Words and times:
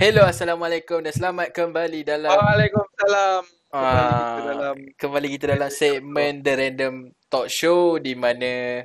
Hello, 0.00 0.24
Assalamualaikum 0.24 1.04
dan 1.04 1.12
selamat 1.12 1.52
kembali 1.52 2.00
dalam 2.00 2.32
Waalaikumsalam. 2.32 3.42
Kembali 3.44 3.60
Ah, 3.72 4.36
kita 4.40 4.40
dalam 4.52 4.76
kembali 4.96 5.28
kita 5.36 5.44
dalam 5.52 5.70
segmen 5.72 6.40
The 6.40 6.52
Random 6.56 6.94
Talk 7.28 7.52
Show 7.52 8.00
di 8.00 8.16
mana 8.16 8.84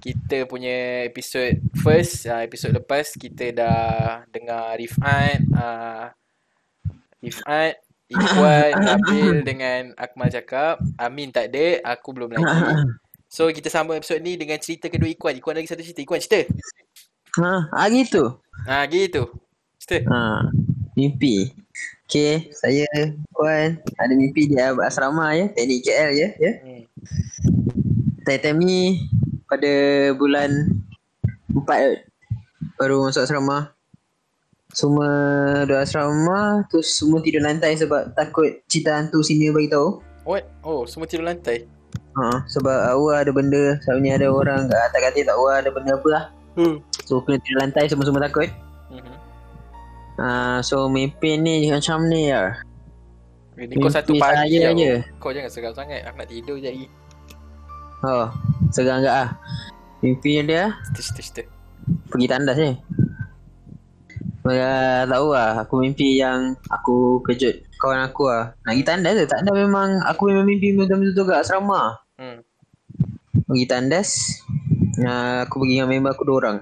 kita 0.00 0.48
punya 0.48 1.04
episod 1.04 1.52
first, 1.80 2.24
uh, 2.28 2.40
episod 2.40 2.72
lepas 2.72 3.12
kita 3.16 3.52
dah 3.52 4.24
dengar 4.32 4.80
Rifat, 4.80 5.44
uh, 5.52 6.12
Rifat, 7.20 7.84
Ikhwan, 8.08 8.72
Nabil 8.88 9.44
dengan 9.44 9.92
Akmal 10.00 10.32
cakap. 10.32 10.80
Amin 10.96 11.28
tak 11.28 11.52
ada, 11.52 11.92
aku 11.92 12.16
belum 12.16 12.32
lagi. 12.32 12.44
So 13.28 13.44
kita 13.52 13.68
sambung 13.68 14.00
episod 14.00 14.24
ni 14.24 14.40
dengan 14.40 14.56
cerita 14.56 14.88
kedua 14.88 15.12
Ikhwan. 15.12 15.36
Ikhwan 15.36 15.60
lagi 15.60 15.68
satu 15.68 15.84
cerita. 15.84 16.00
Ikhwan 16.00 16.24
cerita. 16.24 16.48
Ha, 17.36 17.68
ah 17.76 17.86
gitu. 17.92 18.40
Ha, 18.64 18.88
gitu. 18.88 19.28
Cerita. 19.88 20.12
Ha, 20.12 20.52
mimpi. 20.92 21.48
Okay, 22.04 22.52
saya 22.52 22.84
Puan 23.32 23.80
ada 23.96 24.12
mimpi 24.12 24.48
di 24.48 24.56
asrama 24.60 25.32
ya, 25.32 25.48
teknik 25.56 25.88
KL 25.88 26.10
ya, 26.12 26.28
ya. 26.36 26.52
Hmm. 26.60 26.82
Time-time 28.28 28.60
ni 28.60 28.80
pada 29.48 29.72
bulan 30.12 30.84
4 31.52 32.04
baru 32.76 33.08
masuk 33.08 33.24
asrama. 33.24 33.72
Semua 34.76 35.08
dua 35.64 35.88
asrama 35.88 36.68
tu 36.68 36.84
semua 36.84 37.24
tidur 37.24 37.40
lantai 37.40 37.72
sebab 37.72 38.12
takut 38.12 38.60
cerita 38.68 38.92
hantu 38.92 39.24
senior 39.24 39.56
bagi 39.56 39.72
tahu. 39.72 40.04
What? 40.28 40.44
Oh, 40.60 40.84
semua 40.84 41.08
tidur 41.08 41.24
lantai. 41.24 41.64
Ha, 42.12 42.44
sebab 42.44 42.92
awal 42.92 43.24
ada 43.24 43.32
benda, 43.32 43.80
ni 44.04 44.12
ada 44.12 44.28
orang 44.28 44.68
kat 44.68 44.80
atas 44.92 45.00
katil 45.00 45.24
tak 45.24 45.36
awal 45.40 45.56
ada 45.56 45.72
benda 45.72 45.96
apa 45.96 46.08
lah. 46.12 46.24
Hmm. 46.60 46.84
So 47.08 47.24
kena 47.24 47.40
tidur 47.40 47.64
lantai 47.64 47.88
semua-semua 47.88 48.28
takut. 48.28 48.52
Ha, 50.18 50.58
so 50.66 50.90
mimpi 50.90 51.38
ni 51.38 51.70
macam 51.70 52.10
ni 52.10 52.34
lah. 52.34 52.58
Ni 53.54 53.74
kau 53.78 53.90
satu 53.90 54.14
pagi 54.18 54.58
tau. 54.62 54.74
je. 54.74 55.02
Kau 55.22 55.30
jangan 55.30 55.50
seram 55.50 55.74
sangat. 55.74 56.02
Aku 56.06 56.16
nak 56.18 56.28
tidur 56.30 56.56
je 56.58 56.70
lagi. 56.70 56.86
Oh, 58.06 58.26
segang 58.70 59.02
tak 59.02 59.14
ah? 59.14 59.28
Mimpi 59.98 60.38
dia 60.46 60.70
Cerita, 60.94 61.02
cerita, 61.02 61.22
cerita. 61.22 61.42
pergi 62.10 62.26
tandas 62.30 62.56
ni. 62.58 62.72
Ya, 64.48 65.04
tahu 65.04 65.34
lah. 65.34 65.66
Aku 65.66 65.82
mimpi 65.82 66.16
yang 66.18 66.54
aku 66.70 67.18
kejut 67.26 67.66
kawan 67.82 68.06
aku 68.06 68.30
lah. 68.30 68.54
Nak 68.62 68.74
pergi 68.78 68.86
tandas 68.86 69.12
tu. 69.18 69.26
Tak 69.26 69.38
ada 69.42 69.50
memang, 69.54 69.98
aku 70.06 70.30
memang 70.30 70.46
mimpi 70.46 70.72
betul-betul 70.78 71.26
kat 71.26 71.42
asrama. 71.42 71.98
Hmm. 72.14 72.42
Pergi 73.50 73.66
tandas. 73.66 74.08
Uh, 74.98 75.46
aku 75.46 75.62
pergi 75.62 75.82
dengan 75.82 75.90
member 75.90 76.10
aku 76.14 76.22
dua 76.26 76.36
orang. 76.42 76.58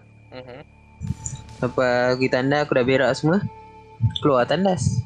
Lepas 1.56 2.12
aku 2.12 2.20
pergi 2.20 2.28
tandas, 2.28 2.60
aku 2.68 2.72
dah 2.76 2.84
berak 2.84 3.10
semua. 3.16 3.38
Keluar 4.20 4.44
tandas. 4.44 5.00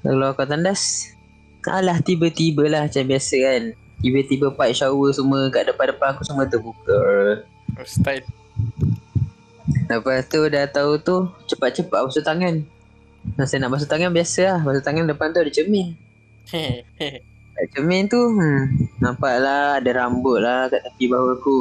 Keluar 0.00 0.32
kat 0.32 0.48
tandas. 0.48 1.12
Alah, 1.64 2.00
tiba-tiba 2.00 2.64
lah 2.68 2.88
macam 2.88 3.04
biasa 3.04 3.36
kan. 3.40 3.62
Tiba-tiba 4.00 4.52
pipe 4.52 4.76
shower 4.76 5.10
semua 5.12 5.48
kat 5.48 5.68
depan-depan 5.68 6.16
aku 6.16 6.22
semua 6.24 6.44
terbuka. 6.48 6.96
Oh, 7.76 7.84
style. 7.88 8.24
Lepas 9.88 10.28
tu 10.28 10.44
dah 10.48 10.64
tahu 10.68 11.00
tu 11.00 11.28
cepat-cepat 11.48 12.04
basuh 12.08 12.24
tangan. 12.24 12.64
Masa 13.36 13.56
nak 13.56 13.72
basuh 13.72 13.88
tangan 13.88 14.12
biasa 14.12 14.40
lah. 14.48 14.60
Basuh 14.64 14.84
tangan 14.84 15.08
depan 15.08 15.32
tu 15.32 15.40
ada 15.40 15.52
cermin. 15.52 15.96
Kat 17.54 17.66
cermin 17.72 18.08
tu 18.08 18.18
hmm, 18.18 18.60
nampak 19.00 19.40
lah 19.40 19.80
ada 19.80 19.90
rambut 20.04 20.40
lah 20.40 20.68
kat 20.68 20.84
tepi 20.84 21.08
bahu 21.08 21.26
aku. 21.36 21.58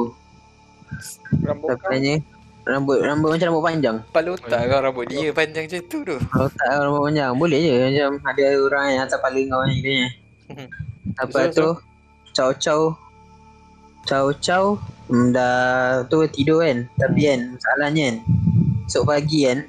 Rambut 1.47 1.79
kau. 1.79 1.91
tanya 1.91 2.19
rambut 2.63 2.99
rambut 3.03 3.29
macam 3.35 3.47
rambut 3.51 3.63
panjang. 3.63 3.97
Kepala 4.09 4.29
otak 4.35 4.61
kau 4.71 4.79
rambut 4.79 5.05
dia 5.11 5.29
panjang 5.35 5.63
macam 5.67 5.81
tu 5.87 5.97
tu. 6.03 6.15
Kalau 6.19 6.47
tak 6.51 6.67
rambut 6.79 7.01
panjang 7.11 7.31
boleh 7.35 7.59
je 7.59 7.73
macam 7.79 8.09
ada 8.23 8.45
orang 8.59 8.85
yang 8.91 9.01
atas 9.03 9.17
kepala 9.19 9.41
kau 9.47 9.61
ni 9.67 9.77
Betul, 11.13 11.45
tu 11.53 11.69
chow 12.33 12.49
chow 12.57 12.81
chow 14.07 14.25
chow 14.41 14.65
hmm, 15.11 15.35
dah 15.35 16.03
tu 16.07 16.23
tidur 16.31 16.63
kan. 16.63 16.87
Tapi 16.97 17.19
kan 17.27 17.39
masalahnya 17.53 18.03
kan 18.09 18.15
esok 18.87 19.03
pagi 19.07 19.39
kan 19.47 19.59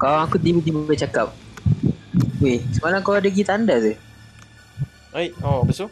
kawan 0.00 0.26
aku 0.26 0.36
tiba-tiba 0.40 0.94
cakap 0.96 1.28
Weh, 2.42 2.60
semalam 2.76 3.00
kau 3.00 3.16
ada 3.16 3.24
pergi 3.24 3.40
tanda 3.40 3.80
tu? 3.80 3.96
Oi, 5.16 5.32
oh, 5.40 5.64
betul. 5.64 5.88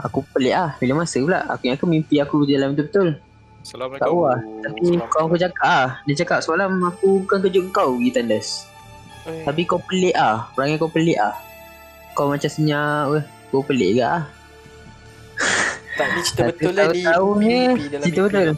Aku 0.00 0.24
pelik 0.32 0.54
lah. 0.56 0.72
Bila 0.80 1.04
masa 1.04 1.20
pula? 1.20 1.44
Aku 1.44 1.68
yang 1.68 1.76
aku 1.76 1.84
mimpi 1.84 2.16
aku 2.22 2.46
jalan 2.48 2.72
betul-betul. 2.72 3.20
Assalamualaikum. 3.68 4.00
Tak 4.00 4.08
tahu 4.08 4.20
lah. 4.24 4.40
Tapi 4.64 4.80
kawan 5.12 5.24
aku 5.28 5.36
cakap 5.36 5.68
ah, 5.68 5.88
Dia 6.08 6.14
cakap 6.24 6.38
semalam 6.40 6.72
aku 6.88 7.20
bukan 7.20 7.38
kejut 7.44 7.64
kau 7.68 8.00
pergi 8.00 8.10
tandas. 8.16 8.64
Oi. 9.28 9.44
Tapi 9.44 9.60
kau 9.68 9.76
pelik 9.84 10.16
ah. 10.16 10.48
Perangai 10.56 10.80
kau 10.80 10.88
pelik 10.88 11.20
ah. 11.20 11.36
Kau 12.16 12.32
macam 12.32 12.48
senyap. 12.48 13.12
Weh, 13.12 13.24
kau 13.52 13.60
pelik 13.60 14.00
ke 14.00 14.02
ah? 14.08 14.24
tak 16.00 16.06
ni 16.16 16.20
cerita 16.24 16.42
betul 16.48 16.72
lah 16.78 16.86
di 16.94 17.02
tahu-tahunya 17.04 17.58
mimpi 17.74 17.86
dalam 17.92 18.04
Cerita 18.08 18.20
betul. 18.24 18.48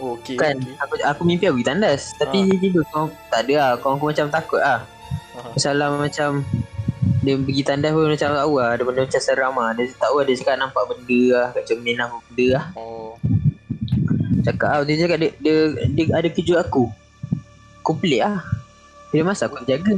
Oh, 0.00 0.10
okey. 0.16 0.36
Kan 0.40 0.56
okey. 0.56 0.74
aku 0.80 0.94
aku 1.04 1.22
mimpi 1.28 1.44
aku 1.44 1.54
pergi 1.60 1.68
tandas. 1.68 2.02
Tapi 2.16 2.36
Ah. 2.40 2.44
dia 2.48 2.56
tidur 2.56 2.84
kau 2.88 3.04
tak 3.28 3.40
ada 3.44 3.54
lah. 3.60 3.70
Kawan 3.84 3.94
aku 4.00 4.06
macam 4.16 4.26
takut 4.32 4.62
ah. 4.64 4.80
Aha. 5.36 5.48
Masalah 5.52 5.88
macam 5.92 6.40
dia 7.20 7.36
pergi 7.36 7.62
tandas 7.68 7.92
pun 7.92 8.08
macam 8.08 8.28
tak 8.32 8.40
tahu 8.40 8.54
lah. 8.56 8.68
Ada 8.72 8.82
benda 8.88 9.00
macam 9.04 9.20
seram 9.20 9.54
lah. 9.60 9.70
Dia 9.76 9.84
tak 9.92 10.08
tahu 10.08 10.14
lah. 10.16 10.24
Dia 10.24 10.34
cakap 10.40 10.56
nampak 10.56 10.82
benda 10.88 11.20
lah. 11.36 11.46
Kat 11.52 11.62
cermin 11.68 11.96
lah 12.00 12.08
benda 12.08 12.46
lah. 12.56 12.64
Oh. 12.80 13.20
Cakap 14.42 14.68
ah 14.70 14.80
dia 14.82 14.96
cakap 14.98 15.18
dia, 15.18 15.30
dia, 15.36 15.54
dia 15.88 16.04
ada 16.10 16.28
kejut 16.28 16.56
aku. 16.56 16.88
Aku 17.80 17.92
pelik 17.94 18.22
ah. 18.22 18.40
Bila 19.08 19.30
masa 19.30 19.46
aku 19.46 19.62
jaga. 19.62 19.94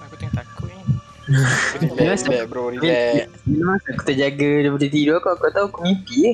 Aku 0.00 0.14
tengah 0.16 0.34
takut 0.36 0.66
ni. 0.66 0.80
relax, 1.94 2.20
Biasa. 2.20 2.26
relax 2.28 2.46
bro, 2.46 2.62
relax. 2.68 3.28
Bila 3.42 3.62
masa 3.70 3.86
aku 3.90 4.02
terjaga 4.04 4.50
daripada 4.60 4.86
tidur 4.86 5.14
aku, 5.16 5.28
aku 5.30 5.42
tahu 5.50 5.66
aku 5.68 5.78
mimpi 5.82 6.14
je. 6.18 6.32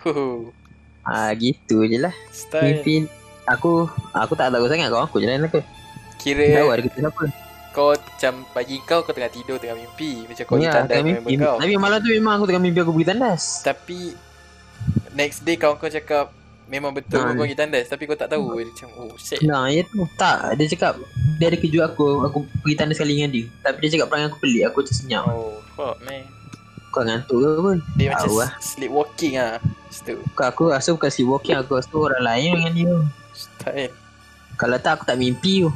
Huh. 0.00 0.50
Ah 1.02 1.30
gitu 1.32 1.82
je 1.82 1.98
lah. 1.98 2.14
Style. 2.28 2.78
Mimpi 2.78 2.94
aku 3.44 3.86
aku 4.12 4.32
tak 4.34 4.50
tahu 4.50 4.66
sangat 4.66 4.88
kau 4.88 5.00
aku 5.00 5.18
jalan 5.18 5.44
aku. 5.44 5.58
Tahu 5.58 5.76
Kira 6.18 6.44
ada 6.60 6.82
kejut 6.82 7.04
apa. 7.04 7.24
kau 7.68 7.94
macam 7.94 8.32
pagi 8.50 8.76
kau 8.82 9.00
kau 9.00 9.12
tengah 9.12 9.30
tidur 9.30 9.56
tengah 9.56 9.74
mimpi. 9.74 10.26
Macam 10.26 10.44
kau 10.44 10.56
Ya, 10.56 10.82
mimpi. 10.98 11.34
member 11.34 11.46
kau. 11.46 11.56
Tapi 11.58 11.72
malam 11.76 11.98
tu 11.98 12.10
memang 12.10 12.32
aku 12.36 12.44
tengah 12.44 12.60
mimpi 12.60 12.78
aku 12.80 12.92
pergi 12.92 13.06
tandas. 13.06 13.42
Tapi 13.62 13.98
next 15.18 15.42
day 15.42 15.58
kawan 15.58 15.74
kau 15.74 15.90
cakap 15.90 16.30
memang 16.68 16.92
betul 16.92 17.18
Ah. 17.18 17.32
kau 17.32 17.42
pergi 17.42 17.56
tandas 17.56 17.88
tapi 17.88 18.06
kau 18.06 18.14
tak 18.14 18.30
tahu 18.30 18.54
dia 18.54 18.70
macam 18.70 18.88
oh 18.94 19.12
shit. 19.18 19.40
Nah, 19.42 19.66
ya 19.66 19.82
tu. 19.82 20.06
Tak, 20.14 20.54
dia 20.54 20.66
cakap 20.70 21.00
dia 21.36 21.50
ada 21.50 21.58
kejut 21.58 21.82
aku. 21.82 22.06
Aku 22.28 22.38
pergi 22.62 22.76
tandas 22.78 22.96
sekali 22.96 23.18
dengan 23.18 23.32
dia. 23.34 23.44
Tapi 23.66 23.76
dia 23.82 23.98
cakap 23.98 24.06
perangai 24.08 24.28
aku 24.30 24.38
pelik. 24.38 24.62
Aku 24.70 24.76
macam 24.80 24.94
senyap. 24.94 25.24
Oh 25.26 25.58
fuck 25.74 25.96
man. 26.06 26.22
Kau 26.88 27.02
ngantuk 27.04 27.36
ke 27.36 27.50
pun? 27.58 27.76
Dia 27.96 28.06
macam 28.10 28.28
Tahu 28.30 28.36
lah. 28.38 28.50
sleepwalking 28.62 29.34
ah. 29.36 29.56
Situ. 29.88 30.14
Kau 30.32 30.46
aku 30.46 30.62
rasa 30.70 30.94
bukan 30.94 31.10
sleepwalking. 31.10 31.56
Aku 31.58 31.76
rasa 31.76 31.90
orang 31.92 32.22
lain 32.22 32.50
dengan 32.54 32.72
dia. 32.72 32.94
Style. 33.34 33.92
Kalau 34.58 34.76
tak 34.78 35.00
aku 35.00 35.04
tak 35.04 35.18
mimpi 35.18 35.64
tu. 35.64 35.70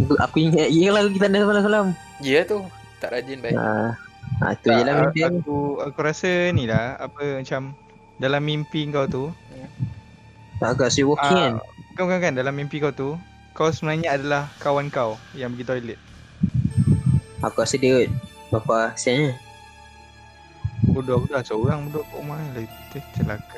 Aku, 0.00 0.14
aku 0.16 0.36
ingat 0.40 0.72
aku 0.72 1.12
pergi 1.12 1.20
tandas 1.20 1.44
malam-malam 1.44 1.86
Ya 2.24 2.40
tu. 2.44 2.64
Tak 3.00 3.12
rajin 3.12 3.40
baik. 3.40 3.52
ha, 3.52 3.96
ha, 4.40 4.46
tu 4.56 4.68
je 4.68 4.80
lah 4.80 4.84
Tak, 4.84 4.96
mimpi 5.08 5.20
aku 5.24 5.36
aku 5.36 5.56
aku 5.80 5.98
rasa 6.00 6.30
ni 6.52 6.64
lah 6.64 6.96
apa 6.96 7.40
macam 7.40 7.72
dalam 8.20 8.40
mimpi 8.40 8.84
kau 8.86 9.06
tu 9.06 9.24
Tak 10.56 10.76
agak 10.76 10.92
sleepwalking 10.92 11.56
Ah, 11.56 11.56
kan 11.56 11.96
kau 11.96 12.06
kan 12.06 12.20
kan 12.20 12.32
dalam 12.32 12.52
mimpi 12.52 12.76
kau 12.78 12.92
tu 12.92 13.16
kau 13.50 13.68
sebenarnya 13.68 14.14
adalah 14.14 14.42
kawan 14.56 14.88
kau 14.88 15.16
yang 15.32 15.50
pergi 15.50 15.64
toilet. 15.66 15.98
Aku 17.40 17.56
rasa 17.58 17.74
dia 17.74 18.04
Bapa 18.48 18.92
sianya 18.94 19.32
Bodoh 20.82 21.16
aku 21.18 21.28
dah 21.28 21.40
seorang 21.40 21.86
bodoh 21.86 22.02
kat 22.02 22.12
rumah 22.14 22.36
ni 22.36 22.48
lah 22.50 22.62
itu 22.62 22.98
celaka. 23.14 23.56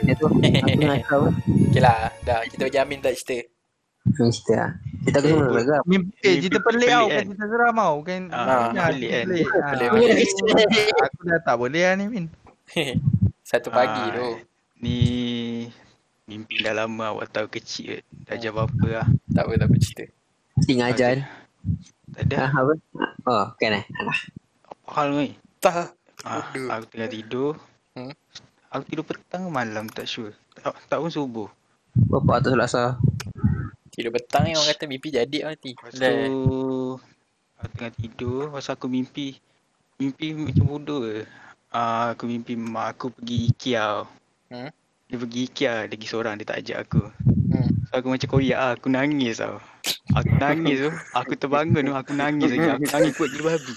Okay 1.65 1.81
lah. 1.81 2.11
Dah 2.23 2.43
kita 2.45 2.67
bagi 2.67 2.79
Amin 2.79 2.99
tak 2.99 3.15
cerita. 3.15 3.47
Aku 4.05 4.27
cerita 4.29 4.55
lah 4.57 4.71
Cerita 5.03 5.19
aku 5.19 5.27
semua 5.29 5.55
agak 5.57 5.81
Mimpi, 5.85 6.19
eh, 6.21 6.35
cerita 6.37 6.59
pelik 6.61 6.87
tau 6.89 7.07
pelik 7.07 7.07
bukan 7.09 7.11
kan? 7.13 7.25
cerita 7.25 7.45
seram 7.47 7.75
tau 7.75 7.93
bukan 7.97 8.21
Ah, 8.29 8.71
pelik 8.85 9.11
kan? 9.13 9.25
pelik. 9.25 9.47
Pelik. 9.49 9.89
Aku 11.01 11.21
dah 11.25 11.39
tak 11.41 11.57
boleh 11.57 11.83
lah 11.83 11.95
ni 11.95 12.05
Min. 12.07 12.25
Satu 13.45 13.69
pagi 13.69 14.03
tu. 14.13 14.29
Ni 14.83 14.99
mimpi 16.27 16.59
dah 16.59 16.75
lama 16.75 17.15
awak 17.15 17.31
tahu 17.31 17.47
kecil 17.47 18.03
dah 18.27 18.35
jam 18.35 18.59
berapa 18.59 19.03
lah. 19.03 19.09
Tak 19.31 19.43
apa 19.47 19.53
tak 19.55 19.67
apa 19.71 19.77
cerita. 19.79 20.05
Tinggal 20.67 20.93
ajar 20.93 21.17
Tak 22.13 22.23
ada 22.29 22.53
ha, 22.53 22.61
Apa 22.61 22.73
Oh 23.25 23.47
kan 23.57 23.79
eh 23.79 23.85
Alah 24.03 24.19
apa 24.67 24.91
hal 24.99 25.09
ni. 25.15 25.29
Tak. 25.63 25.95
Ah, 26.27 26.43
aku 26.75 26.87
tengah 26.91 27.11
tidur. 27.11 27.55
Hmm? 27.95 28.13
Aku 28.75 28.83
tidur 28.87 29.07
petang 29.07 29.47
ke 29.47 29.51
malam 29.51 29.87
tak 29.87 30.11
sure. 30.11 30.35
Tak, 30.59 30.75
tak 30.91 30.99
pun 30.99 31.11
subuh. 31.11 31.49
Bapa 31.93 32.41
atas 32.41 32.57
selasa 32.57 32.85
Tidur 33.93 34.17
petang 34.17 34.49
ni 34.49 34.57
orang 34.57 34.73
kata 34.73 34.89
mimpi 34.89 35.13
jadi 35.13 35.39
nanti. 35.45 35.77
Lepas 35.77 35.93
tu 35.93 36.97
aku 37.61 37.69
tengah 37.79 37.93
tidur 37.95 38.43
pasal 38.51 38.75
aku 38.81 38.89
mimpi 38.89 39.37
mimpi 40.01 40.33
macam 40.33 40.65
bodoh 40.67 41.05
ke. 41.05 41.29
Ah, 41.69 42.17
aku 42.17 42.27
mimpi 42.27 42.57
mak 42.57 42.97
aku 42.97 43.13
pergi 43.13 43.53
IKEA. 43.53 44.09
Hmm? 44.53 44.69
Dia 45.09 45.17
pergi 45.17 45.41
IKEA, 45.45 45.75
pergi 45.89 46.07
seorang, 46.09 46.37
dia 46.37 46.45
tak 46.45 46.59
ajak 46.61 46.79
aku. 46.89 47.03
Hmm. 47.53 47.69
So 47.89 47.93
aku 47.97 48.09
macam 48.13 48.29
koyak 48.29 48.59
lah, 48.61 48.71
aku 48.77 48.89
nangis 48.89 49.41
tau. 49.41 49.57
Aku 50.13 50.33
nangis 50.37 50.77
tu. 50.85 50.91
Aku 51.13 51.33
terbangun 51.37 51.85
tu. 51.85 51.93
Aku 51.93 52.13
nangis 52.13 52.49
lagi. 52.49 52.69
Aku 52.69 52.87
nangis 52.89 53.13
kuat 53.17 53.31
gila 53.33 53.45
babi. 53.57 53.75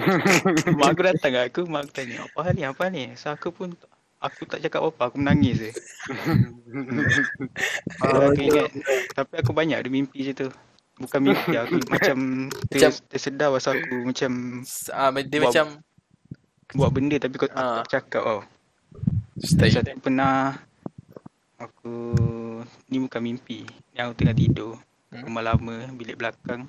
mak 0.80 0.88
aku 0.92 1.00
datang 1.04 1.30
kat 1.32 1.44
aku. 1.52 1.60
Mak 1.64 1.80
aku 1.84 1.92
tanya. 1.92 2.24
Apa 2.24 2.38
hal 2.40 2.52
ni? 2.52 2.62
Apa 2.64 2.80
hal 2.84 2.92
ni? 2.92 3.04
So 3.16 3.32
aku 3.32 3.48
pun 3.48 3.72
Aku 4.24 4.48
tak 4.48 4.64
cakap 4.64 4.80
apa-apa. 4.80 5.12
Aku 5.12 5.16
menangis 5.20 5.56
je. 5.60 5.70
Oh, 8.00 8.32
aku 8.32 8.40
ingat. 8.40 8.72
Tapi 9.12 9.34
aku 9.44 9.52
banyak 9.52 9.84
ada 9.84 9.88
mimpi 9.92 10.24
je 10.24 10.32
tu. 10.32 10.48
Bukan 10.96 11.20
mimpi. 11.20 11.52
Aku 11.60 11.76
macam 11.92 12.16
Macam- 12.72 12.72
ter, 12.72 12.88
tersedar 13.12 13.52
pasal 13.52 13.84
aku 13.84 13.94
macam 14.00 14.30
Ah, 14.90 15.12
dia 15.12 15.38
Buat- 15.38 15.52
macam 15.52 15.66
buat 16.72 16.90
benda 16.90 17.16
tapi 17.20 17.36
kau 17.36 17.46
Ah. 17.52 17.84
tak 17.84 18.00
cakap 18.00 18.22
tau. 18.24 18.40
Style. 19.38 19.72
Satu 19.74 19.98
pernah 19.98 20.54
aku 21.58 22.14
ni 22.90 22.98
bukan 23.02 23.20
mimpi. 23.22 23.66
Yang 23.94 24.04
aku 24.10 24.14
tengah 24.22 24.36
tidur. 24.36 24.72
Hmm. 25.10 25.22
Rumah 25.30 25.42
lama, 25.42 25.76
bilik 25.94 26.18
belakang. 26.18 26.66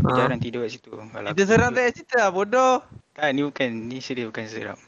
Aku 0.00 0.06
Ah. 0.10 0.16
jarang 0.16 0.40
tidur 0.40 0.64
kat 0.64 0.72
situ. 0.74 0.90
Kalau 0.90 1.28
Kita 1.34 1.42
aku 1.44 1.50
seram 1.50 1.70
tak 1.76 1.92
cerita 1.92 2.16
lah 2.24 2.30
bodoh. 2.32 2.74
Kan 3.12 3.36
ni 3.36 3.42
bukan 3.44 3.68
ni 3.90 3.98
serius 4.00 4.30
bukan 4.32 4.46
seram. 4.48 4.78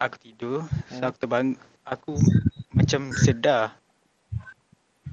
Aku 0.00 0.16
tidur, 0.16 0.64
so 0.88 1.02
aku 1.04 1.16
terbang 1.20 1.52
aku 1.84 2.16
macam 2.72 3.12
sedar. 3.12 3.76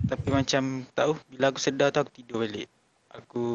Tapi 0.08 0.28
macam 0.32 0.88
tahu 0.96 1.20
bila 1.28 1.52
aku 1.52 1.60
sedar 1.60 1.92
tu 1.92 2.00
aku 2.00 2.12
tidur 2.16 2.48
balik. 2.48 2.72
Aku 3.12 3.46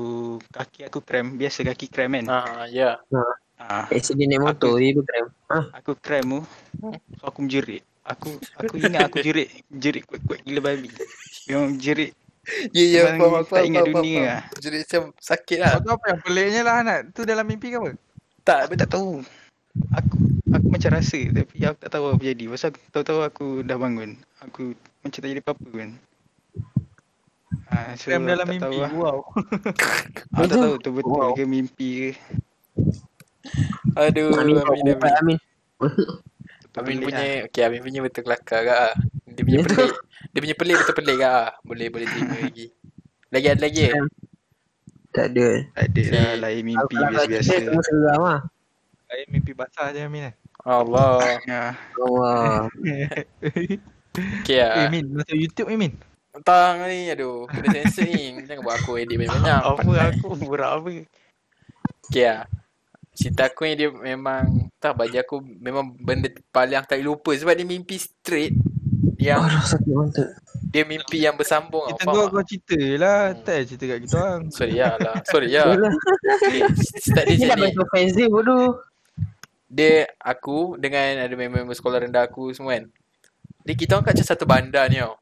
kaki 0.52 0.84
aku 0.84 1.00
krem, 1.00 1.40
biasa 1.40 1.64
kaki 1.64 1.88
krem 1.88 2.12
kan. 2.20 2.26
Ah, 2.28 2.64
ya. 2.68 3.00
Ah, 3.62 3.86
Accident 3.88 4.26
naik 4.26 4.42
motor 4.42 4.74
dia 4.76 4.90
bukan. 4.92 5.22
Ah, 5.46 5.64
aku 5.72 5.94
krem 5.94 6.26
tu. 6.26 6.40
So 7.16 7.24
aku 7.24 7.38
menjerit. 7.46 7.82
Aku 8.02 8.34
aku 8.58 8.74
ingat 8.76 9.06
aku 9.06 9.22
jerit, 9.22 9.46
jerit 9.70 10.02
kuat-kuat 10.02 10.42
gila 10.42 10.58
babi. 10.60 10.90
Memang 11.46 11.78
jerit. 11.78 12.18
Ya, 12.74 12.82
ya, 12.82 13.02
faham, 13.14 13.38
tak 13.38 13.46
faham, 13.46 13.64
ingat 13.70 13.82
faham, 13.86 13.94
dunia 13.94 14.10
faham. 14.10 14.26
lah. 14.26 14.42
Jadi 14.58 14.76
macam 14.82 15.02
sakit 15.14 15.58
lah. 15.62 15.70
Kau 15.70 15.82
tahu 15.86 15.94
apa 15.94 16.06
yang 16.10 16.20
peliknya 16.20 16.60
lah 16.66 16.74
Hanat? 16.82 17.00
Tu 17.14 17.20
dalam 17.22 17.46
mimpi 17.46 17.70
ke 17.70 17.78
apa? 17.78 17.90
Tak, 18.42 18.58
Aku 18.66 18.74
tak 18.74 18.90
tahu. 18.90 19.10
Aku 19.94 20.16
aku 20.50 20.66
macam 20.68 20.90
rasa 20.92 21.20
tapi 21.30 21.56
aku 21.62 21.78
tak 21.78 21.90
tahu 21.94 22.04
apa 22.10 22.18
jadi. 22.20 22.44
Pasal 22.50 22.68
aku 22.74 22.80
tahu-tahu 22.90 23.20
aku 23.22 23.46
dah 23.62 23.78
bangun. 23.78 24.10
Aku 24.42 24.74
macam 25.00 25.18
tak 25.22 25.30
jadi 25.30 25.38
apa-apa 25.38 25.68
kan. 25.70 25.90
Ha, 27.70 27.94
so, 27.94 28.10
aku 28.10 28.26
dalam 28.26 28.46
tahu 28.50 28.58
mimpi. 28.58 28.76
lah. 28.82 28.90
Wow. 28.90 29.18
Aku 30.34 30.44
tak 30.44 30.58
tahu 30.58 30.74
tu 30.76 30.90
betul 30.98 31.14
Wow. 31.14 31.32
ke 31.38 31.46
mimpi 31.46 31.88
ke. 31.96 32.10
Aduh, 33.96 34.32
Amin, 34.38 34.56
Amin, 34.58 34.80
Amin. 34.96 34.96
Amin. 34.96 35.10
Amin. 35.20 35.38
Betul 36.72 36.80
Amin 36.80 36.96
punya, 37.04 37.20
lah. 37.20 37.44
okay, 37.48 37.62
Amin 37.68 37.80
punya 37.84 38.00
betul 38.00 38.22
kelakar 38.24 38.60
kak 38.64 38.78
ah. 38.90 38.94
Dia 39.28 39.42
punya 39.44 39.58
Ya 39.60 39.64
tu. 39.68 39.76
pelik, 39.76 39.92
dia 40.32 40.40
punya 40.40 40.56
pelik 40.56 40.76
betul 40.80 40.94
pelik 40.96 41.16
kak 41.20 41.32
ah. 41.32 41.48
Boleh, 41.62 41.86
boleh 41.92 42.06
terima 42.08 42.34
lagi. 42.44 42.66
Lagi 43.28 43.46
ada 43.52 43.60
lagi 43.60 43.82
eh? 43.92 43.94
Tak 45.12 45.26
ada. 45.36 45.48
Tak 45.76 45.84
ada 45.92 46.02
lah 46.08 46.32
lain 46.40 46.62
mimpi 46.64 46.94
biasa-biasa. 46.96 47.50
kita 47.52 47.60
semua 47.68 47.82
seram 47.84 48.20
lah. 48.24 48.40
Saya 49.04 49.22
mimpi 49.28 49.52
basah 49.52 49.86
je 49.92 50.00
Amin 50.00 50.32
eh. 50.32 50.34
Allah. 50.64 51.20
Ya. 51.50 51.62
Allah. 52.00 52.70
Okay 54.40 54.56
Eh 54.56 54.64
ah. 54.64 54.88
Min, 54.88 55.12
masuk 55.12 55.36
YouTube 55.36 55.68
ni 55.68 55.76
Min. 55.76 55.92
Tang 56.48 56.80
ni, 56.88 57.12
aduh. 57.12 57.44
Kena 57.44 57.84
sensor 57.84 58.08
ni. 58.08 58.40
Jangan 58.48 58.64
buat 58.64 58.80
aku 58.80 58.96
edit 58.96 59.20
banyak-banyak. 59.20 59.60
Apa 59.68 59.90
aku 60.08 60.26
burak 60.40 60.70
apa. 60.80 60.88
Okay 62.08 62.24
lah. 62.24 62.48
Cerita 63.12 63.44
aku 63.44 63.68
ni 63.68 63.76
dia 63.76 63.92
memang 63.92 64.72
tak 64.80 64.96
bagi 64.96 65.20
aku 65.20 65.38
memang 65.40 65.92
benda 65.94 66.32
paling 66.48 66.74
aku 66.74 66.88
tak 66.88 66.96
boleh 66.96 67.08
lupa 67.08 67.30
sebab 67.36 67.52
dia 67.52 67.66
mimpi 67.66 68.00
straight 68.00 68.56
yang 69.20 69.44
Aduh, 69.44 69.62
sakit 69.62 69.92
mantap. 69.92 70.28
dia 70.66 70.82
mimpi 70.82 71.20
yang 71.20 71.36
bersambung 71.36 71.86
Kita 71.92 72.08
tau. 72.08 72.26
kau 72.26 72.42
cerita 72.42 72.78
lah. 72.96 73.20
Hmm. 73.30 73.44
Tak 73.44 73.54
cerita 73.68 73.84
kat 73.86 73.98
kita 74.02 74.14
orang. 74.16 74.42
Sorry 74.50 74.74
ya 74.74 74.90
lah. 74.96 75.14
Sorry 75.28 75.48
ya. 75.52 75.62
Okay, 75.68 76.60
start 76.98 77.24
dia 77.28 77.84
fans 77.86 78.12
dia 78.16 78.26
bodoh. 78.26 78.80
Dia 79.68 80.04
aku 80.18 80.76
dengan 80.76 81.22
ada 81.22 81.32
member-member 81.32 81.72
sekolah 81.72 82.02
rendah 82.02 82.24
aku 82.26 82.50
semua 82.50 82.76
kan. 82.76 82.88
Dia 83.62 83.74
kita 83.76 83.94
orang 83.94 84.04
kat 84.04 84.12
macam 84.16 84.26
satu 84.26 84.44
bandar 84.44 84.84
ni 84.88 84.98
tau. 84.98 85.14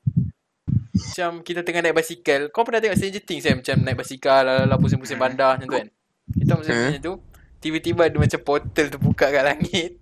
Macam 0.91 1.31
kita 1.43 1.61
tengah 1.61 1.83
naik 1.83 1.97
basikal. 1.97 2.41
Kau 2.49 2.63
pernah 2.63 2.81
tengok 2.81 2.97
Stranger 2.97 3.23
Things 3.23 3.45
kan? 3.45 3.57
Macam 3.59 3.77
naik 3.83 3.99
basikal, 3.99 4.41
lala 4.43 4.75
pusing-pusing 4.75 5.19
bandar 5.19 5.59
macam 5.59 5.67
tu 5.67 5.77
kan. 5.77 5.89
Kita 6.31 6.53
macam 6.55 6.73
Hmm. 6.73 6.87
macam 6.89 7.03
tu. 7.03 7.15
Tiba-tiba 7.61 8.09
ada 8.09 8.17
macam 8.17 8.41
portal 8.41 8.87
terbuka 8.89 9.29
kat 9.29 9.45
langit. 9.45 10.01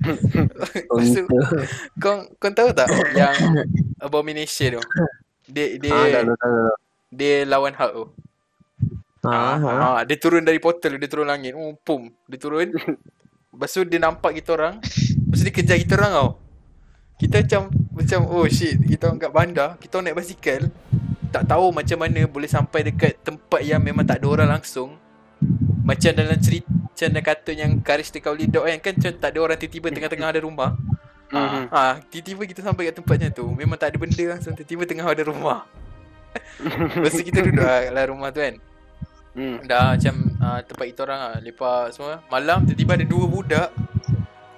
Lepas 0.00 1.08
tu, 1.12 1.24
kau 2.00 2.24
kau 2.40 2.52
tahu 2.52 2.72
tak 2.72 2.88
yang 3.12 3.36
Abomination 4.00 4.80
tu? 4.80 4.82
Dia 5.44 5.76
dia 5.76 5.92
Ah, 5.92 6.06
dah, 6.08 6.22
dah, 6.24 6.36
dah, 6.36 6.50
dah. 6.70 6.76
dia 7.12 7.34
lawan 7.44 7.72
Hulk 7.76 7.92
tu. 7.92 8.04
Ah, 9.20 9.60
ah. 9.60 10.00
Ah, 10.00 10.00
dia 10.08 10.16
turun 10.16 10.40
dari 10.40 10.56
portal, 10.56 10.96
dia 10.96 11.04
turun 11.04 11.28
langit. 11.28 11.52
Oh, 11.52 11.76
pum. 11.76 12.08
Dia 12.24 12.40
turun. 12.40 12.72
Lepas 13.52 13.68
tu 13.74 13.84
dia 13.84 14.00
nampak 14.00 14.32
kita 14.40 14.56
orang. 14.56 14.80
Lepas 14.80 15.36
tu 15.36 15.44
dia 15.44 15.52
kejar 15.52 15.76
kita 15.76 15.92
orang 16.00 16.12
tau. 16.16 16.30
Kita 17.20 17.36
macam 17.44 17.62
macam 17.92 18.20
oh 18.32 18.48
shit, 18.48 18.80
kita 18.80 19.12
orang 19.12 19.20
kat 19.20 19.32
bandar, 19.32 19.68
kita 19.76 20.00
orang 20.00 20.04
naik 20.08 20.18
basikal. 20.24 20.62
Tak 21.28 21.44
tahu 21.44 21.68
macam 21.68 21.98
mana 22.00 22.24
boleh 22.24 22.48
sampai 22.48 22.80
dekat 22.88 23.20
tempat 23.20 23.60
yang 23.60 23.84
memang 23.84 24.08
tak 24.08 24.24
ada 24.24 24.26
orang 24.32 24.48
langsung. 24.56 24.96
Macam 25.84 26.10
dalam 26.16 26.40
cerita 26.40 26.64
macam 27.00 27.08
dalam 27.10 27.24
kartun 27.24 27.56
yang 27.56 27.72
Karis 27.80 28.12
the 28.12 28.20
Cowardly 28.20 28.44
Dog 28.44 28.68
kan 28.68 28.76
kan 28.76 28.92
macam 28.92 29.12
tak 29.16 29.30
ada 29.32 29.38
orang 29.40 29.56
tiba-tiba 29.56 29.88
tengah-tengah 29.88 30.28
ada 30.28 30.40
rumah. 30.44 30.76
Mhm. 31.32 31.72
Ah, 31.72 31.96
tiba-tiba 32.12 32.42
kita 32.44 32.60
sampai 32.60 32.92
kat 32.92 33.00
tempatnya 33.00 33.32
tu. 33.32 33.48
Memang 33.48 33.80
tak 33.80 33.94
ada 33.94 33.96
benda 33.96 34.24
langsung 34.28 34.52
tiba-tiba 34.52 34.84
tengah 34.84 35.08
ada 35.08 35.24
rumah. 35.24 35.64
Lepas 37.00 37.16
tu 37.16 37.24
kita 37.24 37.40
duduk 37.40 37.64
lah 37.64 37.88
dalam 37.88 38.12
rumah 38.12 38.28
tu 38.28 38.44
kan. 38.44 38.54
Hmm. 39.32 39.56
Dah 39.64 39.96
macam 39.96 40.14
uh, 40.42 40.60
tempat 40.60 40.84
kita 40.90 41.00
orang 41.06 41.20
lah 41.22 41.34
Lepak 41.38 41.94
semua 41.94 42.18
Malam 42.26 42.66
tiba-tiba 42.66 42.98
ada 42.98 43.06
dua 43.06 43.24
budak 43.30 43.70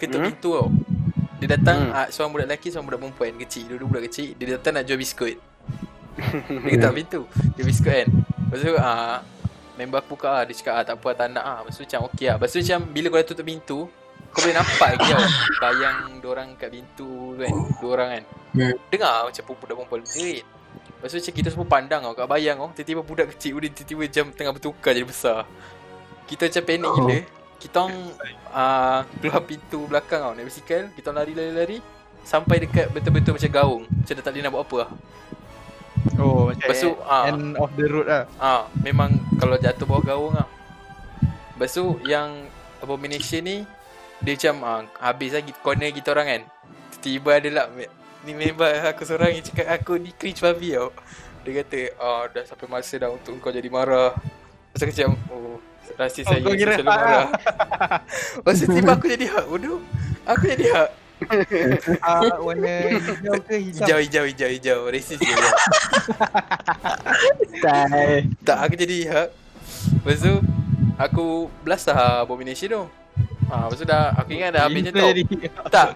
Ketuk 0.01 0.17
Hmm? 0.17 0.27
pintu 0.33 0.51
tau 0.57 0.69
Dia 1.37 1.61
datang 1.61 1.93
Hmm. 1.93 1.93
uh, 1.93 2.09
Seorang 2.09 2.33
budak 2.33 2.47
lelaki 2.49 2.73
Seorang 2.73 2.89
budak 2.89 3.01
perempuan 3.05 3.37
Kecil 3.37 3.69
Dua-dua 3.69 3.89
budak 3.93 4.09
kecil 4.09 4.33
Dia 4.33 4.57
datang 4.57 4.81
nak 4.81 4.89
jual 4.89 4.97
biskut 4.97 5.37
Dia 6.65 6.71
ketuk 6.73 6.93
pintu 6.97 7.21
Jual 7.53 7.67
biskut 7.69 7.93
kan 7.93 8.09
Lepas 8.49 8.59
tu 8.65 8.73
uh, 8.73 9.17
Member 9.79 9.99
aku 10.01 10.15
buka 10.15 10.29
lah 10.29 10.43
Dia 10.45 10.55
cakap 10.55 10.75
ah, 10.77 10.85
tak 10.85 10.97
apa 11.01 11.09
tak 11.17 11.27
nak 11.33 11.45
lah 11.45 11.59
Lepas 11.65 11.75
tu 11.77 11.83
macam 11.85 12.01
okey 12.13 12.27
lah 12.29 12.37
Lepas 12.37 12.49
tu 12.53 12.59
macam 12.61 12.81
Bila 12.93 13.07
kau 13.09 13.19
dah 13.19 13.27
tutup 13.27 13.47
pintu 13.47 13.79
Kau 14.33 14.41
boleh 14.41 14.57
nampak 14.57 14.89
lagi 14.97 15.09
tau. 15.13 15.29
Bayang 15.61 15.99
orang 16.23 16.49
kat 16.57 16.69
pintu 16.73 17.09
tu 17.37 17.41
kan 17.41 17.55
Dua 17.81 17.91
orang 17.97 18.09
kan. 18.13 18.25
Hmm. 18.53 18.75
Dengar 18.93 19.17
macam 19.29 19.43
budak 19.49 19.75
perempuan 19.77 20.01
Jerit 20.05 20.45
Lepas 20.73 21.09
tu 21.09 21.17
macam 21.19 21.35
kita 21.35 21.49
semua 21.49 21.67
pandang 21.67 22.01
tau 22.05 22.15
Kat 22.15 22.27
bayang 22.29 22.57
tau. 22.61 22.69
Tiba-tiba 22.73 23.01
budak 23.01 23.27
kecil 23.37 23.53
Dia 23.59 23.71
tiba-tiba 23.73 24.05
jam 24.09 24.27
tengah 24.31 24.53
bertukar 24.53 24.93
jadi 24.93 25.07
besar. 25.09 25.45
Kita 26.29 26.49
macam 26.49 26.63
panik 26.65 26.85
Oh. 26.87 26.97
gila. 27.01 27.19
Kita 27.57 27.77
orang 27.79 27.97
uh, 28.51 29.01
Keluar 29.19 29.43
pintu 29.43 29.79
belakang 29.87 30.21
tau 30.21 30.33
Naik 30.35 30.47
basikal 30.51 30.83
Kita 30.93 31.07
orang 31.09 31.19
lari-lari-lari 31.23 31.79
Sampai 32.23 32.63
dekat 32.63 32.87
betul-betul 32.95 33.35
macam 33.35 33.51
gaung. 33.51 33.83
Macam 33.83 34.15
dah 34.15 34.23
tak 34.23 34.31
boleh 34.31 34.43
nak 34.47 34.53
buat 34.55 34.63
apa 34.63 34.77
lah. 34.79 34.91
Oh 36.19 36.51
macam 36.51 36.67
Lepas 36.67 36.79
tu 36.79 36.91
ah, 37.03 37.25
end 37.27 37.55
of 37.55 37.71
the 37.75 37.87
road 37.87 38.07
lah. 38.07 38.25
ah, 38.39 38.63
Memang 38.79 39.11
kalau 39.43 39.59
jatuh 39.59 39.87
bawah 39.91 40.05
gaung 40.07 40.35
lah. 40.39 40.47
Lepas 41.59 41.75
tu 41.75 41.99
yang 42.07 42.47
Abomination 42.79 43.43
ni 43.43 43.57
Dia 44.23 44.35
macam 44.39 44.55
ah, 44.63 44.81
Habis 45.03 45.35
lah 45.35 45.43
corner 45.59 45.91
kita 45.91 46.15
orang 46.15 46.27
kan. 46.31 46.43
Tiba-tiba 47.03 47.31
ada 47.43 47.49
lah 47.51 47.67
Ni 48.23 48.39
member 48.39 48.71
aku 48.87 49.03
seorang 49.03 49.35
yang 49.35 49.43
cakap 49.43 49.67
aku 49.83 49.99
ni 49.99 50.15
cringe 50.15 50.39
babi 50.39 50.79
tau. 50.79 50.95
Dia 51.43 51.67
kata 51.67 51.81
ah, 51.99 52.23
Dah 52.31 52.47
sampai 52.47 52.71
masa 52.71 52.95
dah 53.03 53.11
untuk 53.11 53.35
kau 53.43 53.51
jadi 53.51 53.67
marah. 53.67 54.15
Aku 54.79 54.87
macam 54.87 55.19
Oh 55.35 55.59
Rahsia 55.99 56.23
Oh, 56.25 56.31
saya 56.39 56.39
selalu 56.47 56.87
marah? 56.87 57.27
Tu 58.63 58.67
tiba 58.71 58.95
aku 58.95 59.07
jadi 59.11 59.27
hak 59.27 59.45
bodoh. 59.51 59.83
Aku 60.23 60.47
jadi 60.47 60.67
hak 60.71 61.02
Ah, 62.05 62.39
warna 62.43 62.73
hijau 62.99 63.37
ke 63.45 63.57
hitam? 63.59 63.87
Hijau 63.87 63.99
hijau 64.03 64.25
hijau 64.27 64.49
hijau. 64.51 64.79
Racist 64.91 65.21
je 65.23 65.31
dia. 65.31 65.51
Tai. 67.63 68.27
Tak 68.43 68.59
aku 68.59 68.75
jadi 68.75 68.99
hak 69.09 69.29
Lepas 70.03 70.19
tu 70.23 70.35
Aku 70.99 71.25
blast 71.63 71.89
lah 71.91 72.23
Abomination 72.27 72.69
tu. 72.71 72.83
Ha, 73.51 73.67
Lepas 73.69 73.79
tu 73.79 73.87
dah 73.87 74.15
Aku 74.19 74.31
ingat 74.35 74.51
dah 74.55 74.63
habisnya 74.67 74.93
tau 74.95 75.11
Jadi. 75.11 75.23
Tak. 75.71 75.89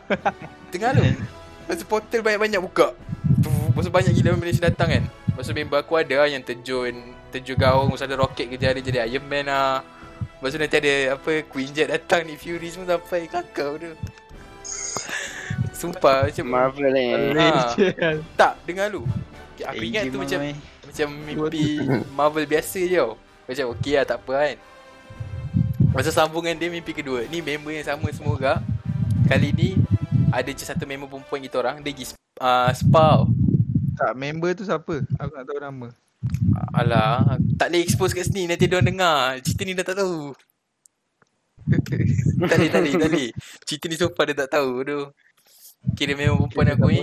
Tengah 0.71 0.91
tu 0.95 1.03
Lepas 1.03 1.77
tu 1.83 1.87
portal 1.91 2.21
banyak-banyak 2.23 2.61
buka. 2.63 2.95
Lepas 3.43 3.83
tu 3.83 3.93
banyak 3.93 4.13
gila 4.15 4.39
Malaysia 4.39 4.63
datang 4.63 4.89
kan. 4.89 5.05
Lepas 5.05 5.45
tu 5.51 5.53
member 5.53 5.79
aku 5.83 5.99
ada 5.99 6.31
yang 6.31 6.43
terjun 6.47 6.95
Terjun 7.35 7.59
gaung. 7.59 7.91
Lepas 7.91 8.03
tu 8.03 8.07
ada 8.07 8.17
roket 8.17 8.47
kerja 8.55 8.71
dia 8.71 8.83
jadi 8.83 8.99
Iron 9.11 9.27
Man 9.27 9.51
lah. 9.51 9.83
Lepas 10.39 10.53
tu 10.55 10.59
nanti 10.63 10.77
ada 10.79 10.95
apa 11.17 11.33
Queen 11.49 11.73
Jet 11.73 11.89
datang 11.91 12.23
Nick 12.23 12.39
Fury 12.39 12.69
semua 12.71 12.97
sampai 12.97 13.27
Kakak 13.27 13.83
tu 13.83 13.91
Sumpah 15.77 16.25
macam 16.33 16.47
Marvel 16.49 16.89
ni. 16.97 17.09
Ah. 17.13 17.71
Legend. 17.77 18.19
Tak 18.33 18.53
dengar 18.65 18.89
lu 18.89 19.05
Aku 19.61 19.85
ingat 19.85 20.09
tu 20.09 20.17
macam 20.17 20.41
Macam 20.89 21.09
mimpi 21.25 21.81
Marvel 22.19 22.49
biasa 22.49 22.81
je 22.81 22.97
tau 22.97 23.21
Macam 23.45 23.65
okey 23.77 24.01
lah 24.01 24.05
tak 24.09 24.25
apa 24.25 24.33
kan 24.33 24.57
Masa 25.93 26.13
sambungan 26.13 26.57
dia 26.57 26.73
mimpi 26.73 26.93
kedua 26.93 27.25
Ni 27.29 27.41
member 27.41 27.73
yang 27.73 27.85
sama 27.85 28.09
semua 28.13 28.37
gak 28.37 28.61
Kali 29.29 29.53
ni 29.53 29.81
Ada 30.29 30.53
je 30.53 30.65
satu 30.65 30.85
member 30.85 31.09
perempuan 31.09 31.41
kita 31.41 31.57
orang 31.61 31.81
Dia 31.81 31.93
pergi 31.93 32.17
uh, 32.41 32.71
spa. 32.73 33.25
Tak, 33.97 34.13
member 34.13 34.53
tu 34.53 34.65
siapa? 34.69 35.05
Aku 35.17 35.33
tak 35.33 35.45
tahu 35.49 35.61
nama. 35.61 35.89
Alah, 36.77 37.41
tak 37.57 37.73
boleh 37.73 37.81
expose 37.81 38.13
kat 38.13 38.29
sini 38.29 38.45
nanti 38.45 38.69
dia 38.69 38.85
dengar. 38.85 39.41
Cerita 39.41 39.63
ni 39.65 39.73
dah 39.73 39.87
tak 39.87 39.97
tahu. 40.05 40.37
tak 42.51 42.57
boleh, 42.61 42.71
tak 42.71 42.81
boleh, 42.85 42.95
tak 42.95 43.09
boleh. 43.09 43.31
Cerita 43.65 43.85
ni 43.89 43.97
sumpah 43.97 44.25
dia 44.29 44.37
tak 44.45 44.51
tahu 44.61 44.85
tu. 44.85 45.01
Kira 45.95 46.13
memang 46.19 46.51
perempuan 46.51 46.69
aku 46.75 46.87
ni, 46.91 47.03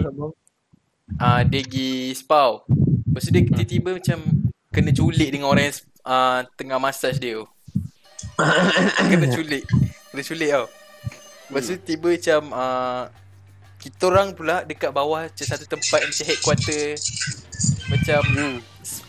ah 1.22 1.42
dia 1.48 1.64
pergi 1.64 2.12
spau. 2.18 2.66
Lepas 3.08 3.22
tu 3.24 3.32
dia 3.32 3.42
tiba-tiba 3.46 3.90
macam 3.96 4.20
kena 4.74 4.92
culik 4.92 5.30
dengan 5.30 5.54
orang 5.54 5.70
yang 5.70 5.78
ah, 6.04 6.40
tengah 6.58 6.82
massage 6.82 7.22
dia 7.22 7.46
kena 9.14 9.30
culik. 9.30 9.64
Kena 10.12 10.22
culik 10.26 10.50
tau. 10.50 10.66
Lepas 11.48 11.64
tu 11.70 11.76
tiba 11.80 12.08
macam 12.10 12.42
ah, 12.52 13.04
kita 13.84 14.08
orang 14.08 14.32
pula 14.32 14.64
dekat 14.64 14.96
bawah 14.96 15.28
macam 15.28 15.46
satu 15.46 15.68
tempat 15.68 16.08
macam 16.08 16.24
headquarter 16.24 16.96
macam 17.92 18.22
Hmm. 18.32 18.58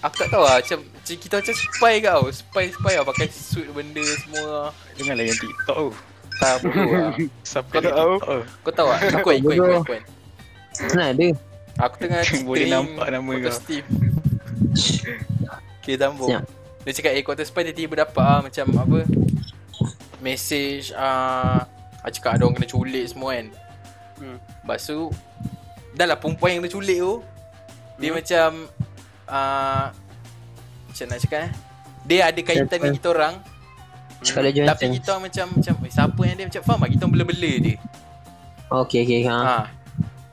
aku 0.03 0.15
tak 0.23 0.29
tahu 0.35 0.43
lah 0.43 0.59
macam, 0.59 0.79
macam 0.83 1.15
kita 1.19 1.35
macam 1.43 1.55
spy 1.55 1.95
kat 2.03 2.13
tau 2.15 2.27
spy 2.31 2.65
spy 2.75 2.95
lah 2.99 3.07
pakai 3.07 3.27
suit 3.31 3.67
benda 3.71 4.03
semua 4.23 4.75
Janganlah 4.99 5.25
yang 5.27 5.39
TikTok 5.39 5.77
tu. 5.79 5.91
Tak 6.37 6.55
bodoh 6.63 6.91
lah 6.91 7.13
Siapa 7.41 7.71
Kau 7.71 7.83
tahu? 7.83 8.13
Tu? 8.17 8.39
kau 8.61 8.73
tahu 8.73 8.89
tak 8.91 9.01
aku 9.15 9.29
ikut 9.33 9.55
ikut 9.55 9.55
Bodoh. 9.57 9.83
ikut 9.83 10.03
Mana 10.91 11.05
ada? 11.09 11.29
aku 11.77 11.95
tengah 11.99 12.21
Boleh 12.45 12.59
stream 12.61 12.71
nampak 12.71 13.07
nama 13.09 13.31
kau. 13.41 13.53
Steam 13.53 13.85
Okay 15.77 15.95
sambung 15.95 16.29
Siap. 16.29 16.43
Dia 16.83 16.93
cakap 16.93 17.13
eh 17.13 17.23
quarter 17.23 17.45
spy 17.45 17.63
tiba-tiba 17.65 17.95
dapat 18.01 18.25
ah 18.25 18.41
macam 18.41 18.67
apa 18.75 18.99
Message 20.19 20.93
ah 20.93 21.65
uh, 21.99 22.11
Cakap 22.11 22.37
ada 22.37 22.45
orang 22.45 22.57
kena 22.57 22.69
culik 22.69 23.07
semua 23.07 23.35
kan 23.35 23.49
Hmm. 24.15 24.39
Lepas 24.39 24.87
tu 24.87 25.11
Dah 25.91 26.07
lah 26.07 26.15
perempuan 26.15 26.55
yang 26.55 26.61
kena 26.61 26.71
culik 26.73 26.99
tu 26.99 27.15
Dia 27.97 28.09
Hmm. 28.09 28.17
macam 28.17 28.49
uh, 29.27 29.87
Macam 30.87 31.05
nak 31.09 31.19
cakap 31.19 31.41
eh 31.41 31.53
Dia 32.05 32.21
ada 32.27 32.41
kaitan 32.41 32.79
dengan 32.79 32.95
kita 32.95 33.09
orang 33.11 33.35
Scarlett 34.23 34.55
Tapi 34.55 34.63
Johansson. 34.63 34.91
kita 34.95 35.09
orang 35.11 35.25
macam 35.27 35.47
macam 35.57 35.75
eh, 35.81 35.91
Siapa 35.91 36.21
yang 36.23 36.37
dia 36.37 36.47
macam 36.47 36.63
Faham 36.63 36.79
tak 36.79 36.91
kita 36.93 37.03
orang 37.03 37.15
bela-bela 37.15 37.53
dia 37.59 37.77
Okay, 38.65 39.01
okay. 39.05 39.21
Ha. 39.25 39.37
ha. 39.37 39.57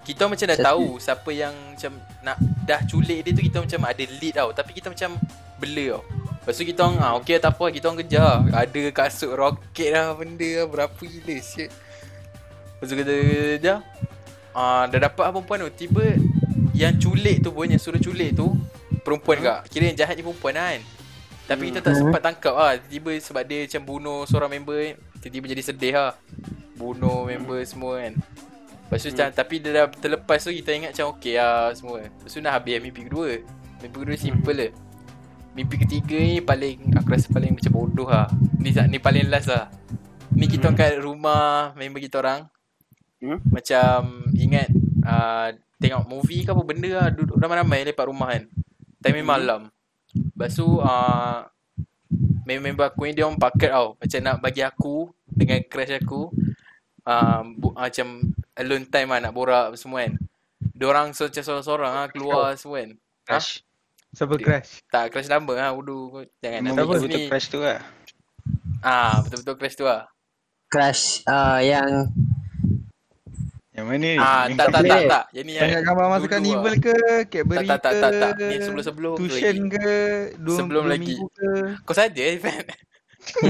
Kita 0.01 0.19
orang 0.23 0.33
macam 0.33 0.47
dah 0.47 0.57
Macam- 0.57 0.69
tahu 0.69 0.88
Siapa 0.97 1.29
yang 1.29 1.53
macam 1.53 1.91
Nak 2.21 2.38
dah 2.65 2.79
culik 2.85 3.19
dia 3.21 3.31
tu 3.31 3.41
Kita 3.41 3.55
orang 3.57 3.67
macam 3.69 3.81
ada 3.85 4.03
lead 4.07 4.33
tau 4.33 4.50
Tapi 4.51 4.71
kita 4.73 4.88
macam 4.89 5.09
Bela 5.57 5.85
tau 5.91 6.03
Lepas 6.41 6.53
tu 6.57 6.63
kita 6.65 6.79
orang 6.81 6.97
ah, 6.97 7.13
Okay 7.21 7.38
tak 7.38 7.53
apa 7.53 7.65
Kita 7.69 7.85
orang 7.85 8.00
kejar 8.01 8.33
Ada 8.50 8.81
kasut 8.89 9.31
roket 9.31 9.89
lah 9.93 10.17
Benda 10.17 10.50
lah 10.57 10.65
Berapa 10.65 11.01
gila 11.01 11.38
shit 11.38 11.69
Lepas 11.69 12.85
tu 12.88 12.95
kita 12.97 13.13
kejar 13.55 13.77
ah, 14.51 14.89
Dah 14.89 15.00
dapat 15.03 15.21
lah 15.21 15.31
perempuan 15.31 15.69
tu 15.69 15.85
Tiba 15.85 16.17
Yang 16.73 16.93
culik 17.00 17.38
tu 17.45 17.53
pun 17.53 17.69
Yang 17.69 17.81
suruh 17.83 18.01
culik 18.01 18.33
tu 18.33 18.57
Perempuan 19.01 19.38
kak 19.38 19.59
Kira 19.69 19.85
yang 19.85 19.97
jahat 19.97 20.13
ni 20.13 20.21
perempuan 20.21 20.55
lah 20.55 20.73
kan 20.73 20.81
Tapi 21.51 21.63
kita 21.67 21.79
tak 21.84 21.91
Hmm. 21.91 22.00
sempat 22.08 22.22
tangkap 22.24 22.55
lah. 22.55 22.79
Tiba 22.79 23.12
sebab 23.20 23.43
dia 23.43 23.67
macam 23.67 23.81
bunuh 23.84 24.20
seorang 24.24 24.51
member 24.55 24.96
Tiba-tiba 25.20 25.46
jadi 25.51 25.63
sedih 25.67 25.93
lah. 26.00 26.13
Bunuh 26.79 27.27
member 27.27 27.60
semua 27.67 28.00
kan. 28.00 28.15
Lepas 28.88 29.03
tu 29.03 29.12
macam 29.12 29.27
Tapi 29.36 29.55
dia 29.60 29.72
dah 29.75 29.86
terlepas 29.91 30.39
tu 30.39 30.55
Kita 30.55 30.72
ingat 30.72 30.96
macam 30.96 31.08
okay 31.12 31.36
lah 31.36 31.75
semua. 31.75 32.08
Lepas 32.08 32.31
tu 32.31 32.39
dah 32.39 32.53
habis 32.55 32.79
mimpi 32.79 33.01
kedua. 33.03 33.43
Mimpi 33.84 33.98
kedua 34.00 34.15
simple 34.15 34.55
lah 34.55 34.72
Mimpi 35.51 35.75
ketiga 35.84 36.15
ni 36.15 36.39
paling 36.39 36.96
Aku 36.96 37.12
rasa 37.12 37.27
paling 37.27 37.51
macam 37.51 37.72
bodoh 37.75 38.08
lah. 38.08 38.31
Ni, 38.55 38.72
ni 38.72 38.98
paling 38.98 39.27
last 39.27 39.51
lah. 39.51 39.67
Ni 40.31 40.48
kita 40.48 40.72
orang 40.72 40.79
kat 40.79 41.03
rumah 41.03 41.75
Member 41.75 42.00
kita 42.00 42.24
orang. 42.24 42.48
Hmm? 43.20 43.43
Macam 43.51 44.24
Ingat 44.31 44.72
uh, 45.03 45.51
Tengok 45.81 46.08
movie 46.08 46.48
ke 46.48 46.55
apa 46.55 46.63
benda 46.63 46.89
lah. 46.96 47.08
Duduk 47.12 47.36
ramai-ramai 47.36 47.84
lepak 47.84 48.08
rumah 48.08 48.31
kan. 48.31 48.48
Time 49.03 49.20
Hmm. 49.20 49.27
malam 49.27 49.62
Lepas 50.15 50.51
tu 50.56 50.80
uh, 50.80 51.48
Member 52.44 52.91
aku 52.91 53.08
ni 53.08 53.15
dia 53.15 53.24
orang 53.24 53.39
pakat 53.39 53.72
tau. 53.72 53.96
Macam 53.96 54.20
nak 54.20 54.36
bagi 54.44 54.62
aku 54.62 55.08
Dengan 55.32 55.63
crush 55.68 55.96
aku 55.96 56.32
uh, 57.08 57.41
bu- 57.56 57.75
uh, 57.75 57.88
Macam 57.88 58.36
Alone 58.60 58.86
time 58.91 59.10
lah 59.15 59.20
nak 59.24 59.34
borak 59.34 59.74
semua 59.80 60.03
kan. 60.03 60.20
Diorang 60.75 61.15
so, 61.15 61.32
macam 61.32 61.44
sorang-sorang 61.46 61.94
lah 61.96 62.08
keluar 62.12 62.51
semua 62.60 62.84
kan. 62.84 62.91
Crush. 63.24 63.63
Siapa 64.12 64.36
crash? 64.36 64.84
Tak 64.91 65.08
crush 65.15 65.32
nama 65.32 65.51
lah 65.56 65.72
bodoh 65.72 66.27
Jangan 66.44 66.60
nak 66.68 66.72
Memang 66.75 66.88
bagi 66.91 67.08
betul 67.08 67.08
sini 67.08 67.30
crush 67.32 67.48
tu 67.48 67.60
lah. 67.63 67.80
Ah 68.84 69.24
betul-betul 69.24 69.56
crush 69.56 69.77
tu 69.80 69.86
lah. 69.88 70.12
Crash 70.68 71.24
uh, 71.32 71.63
yang 71.63 72.12
Yang 73.81 73.88
mana 73.88 73.97
ni? 73.97 74.11
Ah 74.13 74.45
Yang 74.45 74.53
tak 74.53 74.67
tak 74.67 74.77
boleh. 74.77 74.91
tak 74.93 75.01
tak 75.09 75.23
Yang 75.33 75.41
ni 75.41 75.51
yang 75.51 75.63
Banyak 75.63 75.81
gambar 75.81 76.05
masuk 76.05 76.21
dulu 76.21 76.29
carnival 76.29 76.61
lah. 76.63 76.77
ke, 76.77 76.95
Cadbury 77.25 77.57
Tak, 77.57 77.65
tak, 77.65 77.79
tak, 77.81 77.93
tak, 77.97 78.11
tak. 78.13 78.31
ke, 78.31 78.45
Ni 78.45 78.55
sebelum-sebelum 78.61 79.11
tu 79.11 79.19
tuition 79.19 79.41
lagi. 79.57 79.73
ke, 79.73 79.89
dua, 80.38 80.55
Sebelum 80.55 80.83
dua 80.83 80.91
lagi. 80.93 81.15
ke. 81.17 81.50
Kau 81.81 81.95
saja 81.97 82.21
Ivan 82.21 82.61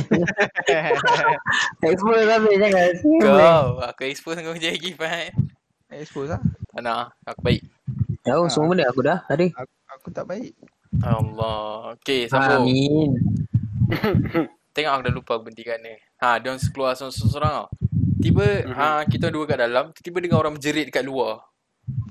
expose 1.81 2.23
habis 2.25 2.55
jangan. 2.55 2.91
Kau 3.19 3.39
Aku 3.85 4.01
expose 4.03 4.39
kau 4.39 4.51
je 4.53 4.67
lagi 4.69 4.87
Ivan 4.89 5.31
Expose 5.89 6.29
lah. 6.29 6.41
Tak 6.69 6.81
nak 6.81 7.15
Aku 7.25 7.39
baik 7.41 7.63
Tahu 8.21 8.47
semua 8.47 8.69
benda 8.69 8.85
aku 8.85 9.01
dah 9.01 9.23
ada. 9.25 9.43
Aku, 9.43 9.73
aku 9.89 10.07
tak 10.09 10.25
baik. 10.25 10.53
Allah 11.01 11.91
Okay 11.97 12.27
sambung 12.27 12.67
Amin. 12.67 13.11
Tengok 14.75 14.91
aku 14.93 15.01
dah 15.01 15.13
lupa 15.13 15.31
aku 15.33 15.43
berhenti 15.45 15.63
kat 15.63 15.79
ni 15.79 15.95
Ha 16.17 16.37
dia 16.37 16.47
orang 16.47 16.63
keluar 16.65 16.91
seorang-seorang 16.93 17.53
tau 17.57 17.67
Tiba 18.21 18.45
Mhm. 18.63 18.73
ha, 18.73 19.01
kita 19.03 19.27
dua 19.27 19.43
kat 19.43 19.57
dalam 19.59 19.89
Tiba 19.93 20.17
dengar 20.17 20.39
orang 20.39 20.55
menjerit 20.55 20.85
dekat 20.85 21.01
luar 21.01 21.41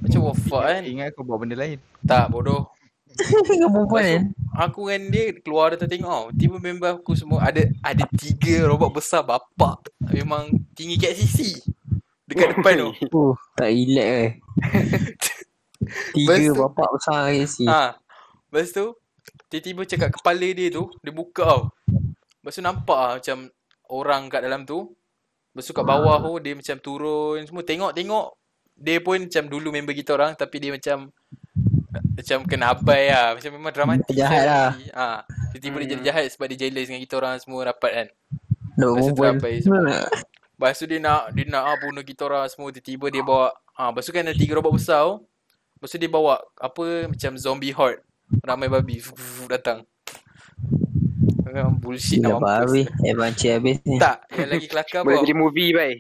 Macam 0.00 0.20
what 0.20 0.36
fuck 0.36 0.62
kan 0.62 0.82
Ingat 0.82 1.14
aku 1.14 1.22
bawa 1.22 1.38
benda 1.38 1.54
lain. 1.54 1.78
Tak 2.02 2.28
bodoh 2.28 2.66
Kau 3.10 3.68
perempuan 3.68 4.02
kan? 4.02 4.22
Aku 4.60 4.86
dengan 4.86 5.02
dia 5.08 5.24
keluar 5.36 5.70
dia 5.70 5.82
tengok 5.82 6.06
tau. 6.06 6.26
Tiba 6.32 6.56
member 6.58 6.90
aku 6.92 7.12
semua 7.12 7.42
ada 7.42 7.62
ada 7.80 8.04
tiga 8.12 8.64
robot 8.64 8.90
besar 8.92 9.22
bapak. 9.22 9.82
Memang 10.06 10.46
tinggi 10.72 10.94
kat 10.94 11.14
sisi. 11.14 11.58
Dekat 12.22 12.54
depan 12.54 12.74
tu. 12.76 12.90
Oh, 13.10 13.34
tak 13.54 13.66
relax 13.68 14.06
eh. 14.06 14.30
Tiga 16.14 16.28
Lepas 16.28 16.38
tu- 16.44 16.58
bapak 16.60 16.88
besar 16.92 17.18
ke 17.28 17.44
si. 17.44 17.64
Ha. 17.66 17.96
Lepas 18.46 18.68
tu 18.70 18.86
tiba-tiba 19.48 19.82
cakap 19.84 20.10
kepala 20.12 20.46
dia 20.46 20.68
tu 20.68 20.86
dia 20.96 21.12
buka 21.12 21.42
tau. 21.44 21.62
Lepas 22.40 22.52
tu 22.52 22.62
nampak 22.62 22.98
lah 23.00 23.12
macam 23.18 23.38
orang 23.88 24.22
kat 24.28 24.40
dalam 24.40 24.62
tu. 24.62 24.78
Lepas 25.50 25.66
tu 25.66 25.74
kat 25.74 25.82
bawah 25.82 26.16
tu 26.22 26.32
dia 26.38 26.54
macam 26.54 26.76
turun 26.78 27.42
semua 27.42 27.62
tengok-tengok. 27.66 28.26
Dia 28.80 28.98
pun 29.02 29.26
macam 29.26 29.44
dulu 29.50 29.68
member 29.74 29.92
kita 29.92 30.14
orang 30.14 30.32
tapi 30.38 30.56
dia 30.62 30.70
macam 30.72 31.10
macam 31.90 32.38
kena 32.46 32.70
abai 32.70 33.10
lah. 33.10 33.34
Macam 33.34 33.50
memang 33.50 33.72
dramatik. 33.74 34.14
Jahat 34.14 34.44
lah. 34.46 34.68
Ha. 34.94 35.26
Tiba-tiba 35.52 35.76
dia 35.82 35.88
jadi 35.98 36.02
jahat 36.12 36.24
sebab 36.30 36.46
dia 36.54 36.66
jealous 36.66 36.86
dengan 36.86 37.02
kita 37.02 37.14
orang 37.18 37.34
semua 37.42 37.58
rapat 37.66 37.92
kan. 37.92 38.08
Terapai 39.34 39.54
semua. 39.60 40.06
Lepas 40.54 40.76
tu 40.76 40.84
dia 40.86 41.00
nak 41.00 41.32
dia 41.32 41.44
nak 41.48 41.62
ah, 41.66 41.76
bunuh 41.80 42.04
kita 42.04 42.28
orang 42.28 42.44
semua 42.52 42.68
tiba-tiba 42.70 43.06
dia 43.08 43.22
bawa 43.24 43.48
ah 43.74 43.88
lepas 43.90 44.04
tu 44.04 44.12
kan 44.12 44.22
ada 44.22 44.36
tiga 44.36 44.54
robot 44.60 44.76
besar 44.76 45.02
tu. 45.08 45.14
Lepas 45.80 45.88
tu 45.90 45.98
dia 45.98 46.10
bawa 46.12 46.34
apa 46.60 46.84
macam 47.08 47.32
zombie 47.40 47.74
horde. 47.74 48.04
Ramai 48.46 48.70
babi 48.70 49.02
datang. 49.50 49.82
Memang 51.50 51.74
bullshit 51.82 52.22
Gila 52.22 52.38
nak 52.38 52.40
mampus. 52.40 52.70
babi. 52.70 52.82
Adventure 53.10 53.52
habis 53.58 53.76
ni. 53.82 53.96
Tak, 53.98 54.18
yang 54.38 54.48
lagi 54.54 54.66
kelakar 54.70 55.00
Boleh 55.02 55.18
jadi 55.26 55.34
movie 55.34 55.70
bai. 55.74 55.94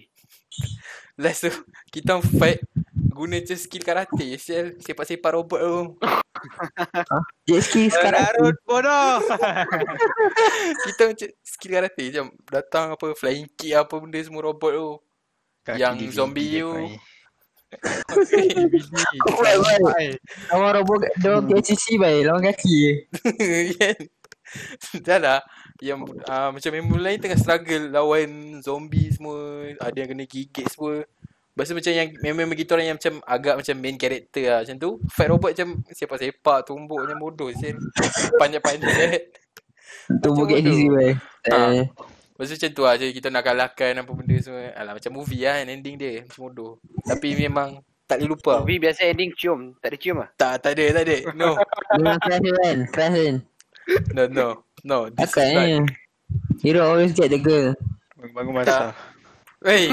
Last 1.22 1.44
tu 1.44 1.52
kita 1.90 2.22
fight 2.22 2.62
guna 3.10 3.36
je 3.42 3.58
skill 3.58 3.84
karate. 3.84 4.38
Sial, 4.38 4.78
sepak-sepak 4.80 5.36
robot 5.36 5.60
tu. 5.60 5.78
Jet 7.44 7.60
ski 7.66 7.92
sekarang. 7.92 8.24
Larut 8.30 8.56
bodoh. 8.64 9.20
kita 10.88 11.02
macam 11.12 11.28
skill 11.44 11.72
karate 11.76 12.02
macam 12.08 12.26
datang 12.48 12.86
apa 12.96 13.06
flying 13.12 13.50
kick 13.58 13.76
apa 13.76 13.92
benda 14.00 14.22
semua 14.22 14.48
robot 14.48 14.72
tu. 14.72 14.88
Kaki 15.60 15.76
Yang 15.76 15.94
DVD 15.98 16.14
zombie 16.16 16.48
dia 16.48 16.62
tu. 16.64 16.72
kau. 16.72 16.88
Baik, 19.44 19.60
baik. 19.60 20.14
Lawan 20.50 20.70
robot 20.82 21.06
Diorang 21.22 21.46
KCC 21.46 22.02
baik 22.02 22.26
Lawan 22.26 22.42
kaki 22.50 22.74
je 22.82 23.74
kan 23.78 23.94
Dah 25.06 25.18
lah. 25.18 25.40
Yang 25.80 26.10
uh, 26.26 26.50
macam 26.52 26.70
member 26.74 27.00
lain 27.00 27.18
tengah 27.22 27.38
struggle 27.38 27.84
Lawan 27.90 28.60
zombie 28.60 29.10
semua. 29.14 29.70
Ada 29.78 29.96
yang 30.04 30.10
kena 30.12 30.24
gigit 30.26 30.66
semua. 30.68 31.06
Lepas 31.50 31.66
tu 31.66 31.74
macam 31.76 31.92
yang 31.92 32.08
member 32.22 32.56
kita 32.56 32.70
orang 32.78 32.86
yang 32.94 32.98
macam 32.98 33.14
Agak 33.26 33.54
macam 33.58 33.74
main 33.82 33.96
character 33.98 34.44
lah. 34.48 34.58
Macam 34.62 34.76
tu 34.78 34.90
Fight 35.10 35.28
robot 35.28 35.50
macam 35.52 35.68
Sepak-sepak 35.90 36.58
Tumbuk 36.64 36.98
macam 37.02 37.18
bodoh 37.18 37.50
sial. 37.52 37.76
Panjat-panjat. 38.38 39.20
Macam 40.10 40.42
KCC 40.42 40.90
bodoh. 40.90 40.94
baik 40.98 41.16
Ha. 41.50 41.56
Eh, 41.56 41.86
Lepas 41.86 42.46
tu 42.50 42.54
macam 42.58 42.70
tu 42.74 42.82
lah. 42.82 42.94
Je 42.98 43.06
Kita 43.14 43.28
nak 43.30 43.42
kalahkan 43.46 43.92
apa 43.94 44.10
benda 44.10 44.36
semua. 44.42 44.74
Alah 44.74 44.92
macam 44.98 45.10
movie 45.14 45.42
lah 45.46 45.62
kan 45.62 45.66
ending 45.70 45.96
dia. 46.00 46.26
Macam 46.26 46.40
bodoh. 46.50 46.72
Tapi 47.06 47.28
memang 47.38 47.78
Tak 48.10 48.18
boleh 48.18 48.30
lupa. 48.34 48.54
Movie 48.66 48.80
biasa 48.82 49.00
ending 49.06 49.30
cium. 49.38 49.78
Tak 49.78 49.88
ada 49.94 49.96
cium 50.00 50.16
ah. 50.18 50.28
Tak 50.34 50.54
tak 50.66 50.72
ada 50.74 50.84
tak 50.98 51.02
ada. 51.06 51.16
No. 51.38 51.54
Memang 51.94 52.18
crash 52.18 52.42
kan? 52.42 52.78
Kan 52.90 53.34
No 54.14 54.22
no 54.30 54.46
No 54.82 54.96
This 55.10 55.28
is 55.28 55.34
Takkan 55.34 55.48
not 55.54 55.64
eh 55.66 55.82
Hero 56.62 56.80
always 56.86 57.12
get 57.12 57.30
the 57.32 57.40
girl 57.40 57.74
Bangun 58.36 58.52
masa. 58.60 58.92
Wey 59.60 59.92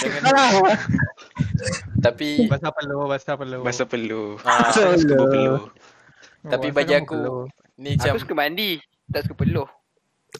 Jangan 0.00 0.22
Tapi 2.04 2.46
Basah 2.46 2.70
perlu, 2.70 3.10
basah 3.10 3.34
perlu. 3.34 3.58
Masa 3.66 3.82
perlu. 3.84 4.38
ah, 4.46 4.70
Betul. 4.70 4.94
Scuba 5.02 5.24
perlu. 5.26 5.54
Tapi 6.46 6.66
Oh, 6.70 6.74
bagi 6.74 6.94
asal 6.94 7.02
kamu 7.02 7.18
aku 7.18 7.22
ni 7.78 7.90
macam 7.98 8.12
Aku 8.14 8.20
suka 8.22 8.34
mandi. 8.38 8.70
Tak 9.10 9.20
suka 9.26 9.34
peluh. 9.34 9.68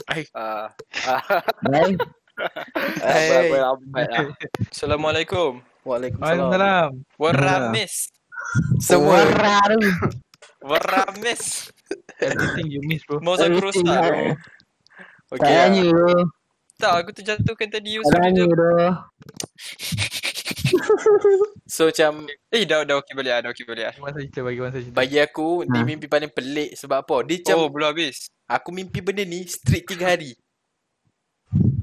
Ai. 0.06 0.22
Ah. 0.36 0.70
Ah. 1.08 1.22
Hai. 1.66 1.92
Hai. 3.02 4.30
Assalamualaikum. 4.70 5.58
Waalaikumsalam. 5.82 6.46
Waalaikumsalam. 6.46 6.88
Waramis. 7.18 7.94
Semua 8.78 9.26
Tu. 10.58 10.64
Waramis. 10.64 11.70
Everything 12.18 12.66
you 12.68 12.82
miss 12.82 13.02
bro. 13.04 13.18
Everything 13.20 13.56
kerusak. 13.56 13.86
lah. 13.86 14.02
bro. 14.02 14.34
okey. 15.32 15.46
Tanya 15.46 15.82
lah. 15.84 15.92
tu. 15.92 16.22
Tak, 16.78 16.92
aku 16.96 17.10
terjatuhkan 17.12 17.68
tadi 17.68 17.98
Tanya 18.04 18.30
je. 18.36 18.44
tu. 18.46 18.70
So 21.66 21.88
macam 21.88 22.26
Eh, 22.48 22.64
dah 22.64 22.82
dah 22.82 22.98
okey 22.98 23.12
balik 23.12 23.32
ah, 23.32 23.40
dah 23.40 23.50
okey 23.50 23.64
balik 23.64 23.84
ah. 23.84 23.92
Bagi 23.92 24.02
masa 24.04 24.18
cerita, 24.20 24.40
bagi 24.42 24.60
masa 24.60 24.78
cerita. 24.78 24.94
bagi 24.94 25.18
aku 25.18 25.48
ni 25.64 25.74
Ha. 25.74 25.84
mimpi 25.84 26.06
paling 26.06 26.28
pelik 26.28 26.70
sebab 26.74 27.02
apa? 27.02 27.16
Dia 27.24 27.36
macam 27.40 27.56
Oh, 27.58 27.68
belum 27.68 27.88
habis. 27.88 28.16
aku 28.44 28.68
mimpi 28.70 28.98
benda 29.00 29.22
ni 29.22 29.44
straight 29.44 29.84
3 29.84 30.06
hari. 30.06 30.32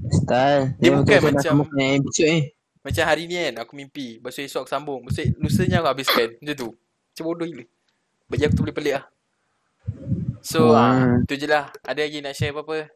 Style. 0.07 0.77
Dia 0.77 0.89
bukan 0.93 1.19
macam 1.23 1.53
macam- 1.65 1.75
ni. 1.75 2.53
Macam 2.79 3.03
hari 3.03 3.23
ni 3.25 3.35
kan 3.35 3.55
aku 3.59 3.73
mimpi. 3.73 4.07
Lepas 4.15 4.31
tu 4.31 4.41
esok 4.41 4.61
aku 4.61 4.69
sambung. 4.69 5.01
Lepas 5.01 5.17
tu 5.17 5.33
lusanya 5.39 5.81
aku 5.81 5.89
habiskan. 5.89 6.29
Macam 6.37 6.55
tu. 6.55 6.69
Macam 6.71 7.23
bodoh 7.25 7.45
gila. 7.45 7.65
Bagi 8.25 8.43
aku 8.49 8.53
tu 8.57 8.63
boleh 8.65 8.75
pelik 8.75 8.93
lah. 8.97 9.05
So, 10.41 10.73
ah, 10.73 11.21
tu 11.25 11.37
je 11.37 11.45
lah. 11.45 11.69
Ada 11.85 12.05
lagi 12.05 12.21
nak 12.21 12.33
share 12.37 12.53
apa-apa? 12.53 12.89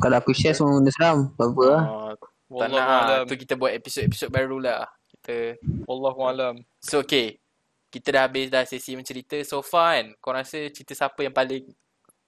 Kalau 0.00 0.16
aku 0.16 0.32
share 0.36 0.52
semua 0.52 0.80
benda 0.80 0.92
seram. 0.92 1.32
Apa-apa 1.36 1.64
lah. 1.64 1.82
Ah, 1.84 2.12
tak 2.46 2.68
nak 2.72 2.76
lah. 2.76 3.00
alam. 3.04 3.22
Tu 3.28 3.34
kita 3.40 3.54
buat 3.56 3.72
episod-episod 3.72 4.28
baru 4.28 4.58
lah. 4.60 4.88
Kita 5.16 5.56
Wallahu 5.88 6.22
alam. 6.22 6.54
So 6.78 7.02
okay 7.02 7.42
Kita 7.90 8.14
dah 8.14 8.22
habis 8.30 8.46
dah 8.46 8.62
sesi 8.62 8.94
mencerita 8.94 9.34
So 9.42 9.58
far 9.58 9.98
kan 9.98 10.06
Kau 10.22 10.30
rasa 10.30 10.70
cerita 10.70 10.94
siapa 10.94 11.18
yang 11.26 11.34
paling 11.34 11.66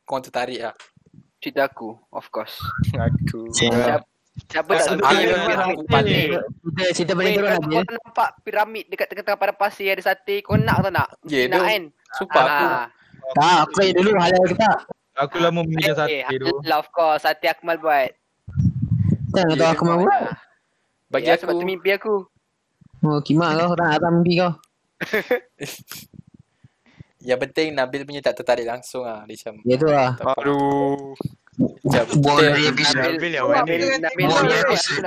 Kau 0.02 0.18
tertarik 0.18 0.66
lah 0.66 0.75
Cerita 1.38 1.70
aku, 1.70 1.94
of 2.10 2.26
course. 2.34 2.58
Aku. 2.98 3.54
Siapa? 3.54 4.02
Siapa 4.45 4.71
Ah, 4.71 4.76
tak 4.76 4.87
suka 4.87 5.02
piramid? 5.04 5.28
lah. 5.28 5.57
Paling 5.85 6.30
Cerita, 6.90 7.12
paling 7.12 7.33
teruk 7.35 7.50
Nabil. 7.52 7.80
kau 7.80 7.95
nampak 7.99 8.30
piramid 8.40 8.85
dekat 8.87 9.07
tengah-tengah 9.09 9.40
pada 9.40 9.52
pasir 9.52 9.88
ada 9.88 10.02
sate, 10.04 10.40
kau 10.40 10.54
nak 10.54 10.78
atau 10.78 10.90
tak? 10.90 11.09
Ya 11.25 11.42
nak 11.47 11.62
kan? 11.64 11.83
Sumpah 12.14 12.42
aku 12.42 12.64
Ah. 12.64 12.87
Tak, 13.30 13.57
aku 13.61 13.73
tanya 13.75 13.92
dulu 13.95 14.11
halal 14.16 14.42
ke 14.42 14.54
tak? 14.54 14.76
Aku 15.18 15.35
lama 15.37 15.61
meminta 15.61 15.90
Eh, 16.07 16.23
sate 16.23 16.38
tu. 16.38 16.54
of 16.64 16.87
course. 16.88 17.21
Sate 17.21 17.45
Akmal 17.45 17.76
buat. 17.76 18.14
Jangan 19.30 19.54
tahu 19.54 19.68
aku 19.68 19.83
mau 19.85 19.99
buat. 20.00 20.23
Bagi 21.09 21.26
ya, 21.26 21.37
sebab 21.37 21.52
aku 21.52 21.61
tu 21.61 21.66
mimpi 21.66 21.90
aku. 21.90 22.14
Oh, 23.00 23.18
kimak 23.21 23.52
kau 23.54 23.75
tak 23.75 23.88
datang 23.92 24.12
mimpi 24.16 24.38
kau. 24.38 24.52
Yang 27.21 27.38
penting 27.40 27.68
Nabil 27.73 28.02
punya 28.02 28.18
tak 28.21 28.35
tertarik 28.35 28.62
langsung 28.64 29.02
lah 29.02 29.23
Dia 29.25 29.35
macam 29.37 29.54
Ya 29.62 29.75
tu 29.76 29.87
lah. 29.87 30.09
tak. 30.14 30.35
Aduh. 30.38 31.14
Macam 31.58 32.04
episode. 32.54 33.18
Nabil 33.18 33.32
yang 33.34 33.50
episode. 34.62 35.02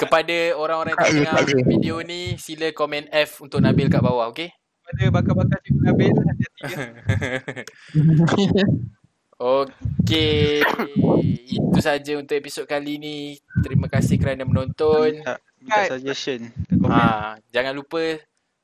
Kepada 0.00 0.56
orang-orang 0.56 0.96
yang 0.96 1.28
tengah 1.28 1.44
video 1.68 2.00
ni 2.00 2.40
Sila 2.40 2.72
komen 2.72 3.12
F 3.12 3.44
untuk 3.44 3.60
Nabil 3.60 3.92
kat 3.92 4.00
bawah 4.00 4.32
okay 4.32 4.48
Pada 4.80 5.12
bakar-bakar 5.12 5.60
cikgu 5.60 5.82
Nabil, 5.84 6.08
hati-hati 6.16 6.64
ya. 8.56 8.64
Okay 9.36 10.64
Itu 11.44 11.78
saja 11.84 12.16
untuk 12.16 12.32
episod 12.32 12.64
kali 12.64 12.96
ni 12.96 13.16
Terima 13.60 13.92
kasih 13.92 14.16
kerana 14.16 14.48
menonton 14.48 15.20
Minta, 15.20 15.36
minta 15.60 15.92
suggestion 15.92 16.48
kat 16.48 16.76
komen. 16.80 16.96
ha, 16.96 17.36
Jangan 17.52 17.76
lupa 17.76 18.00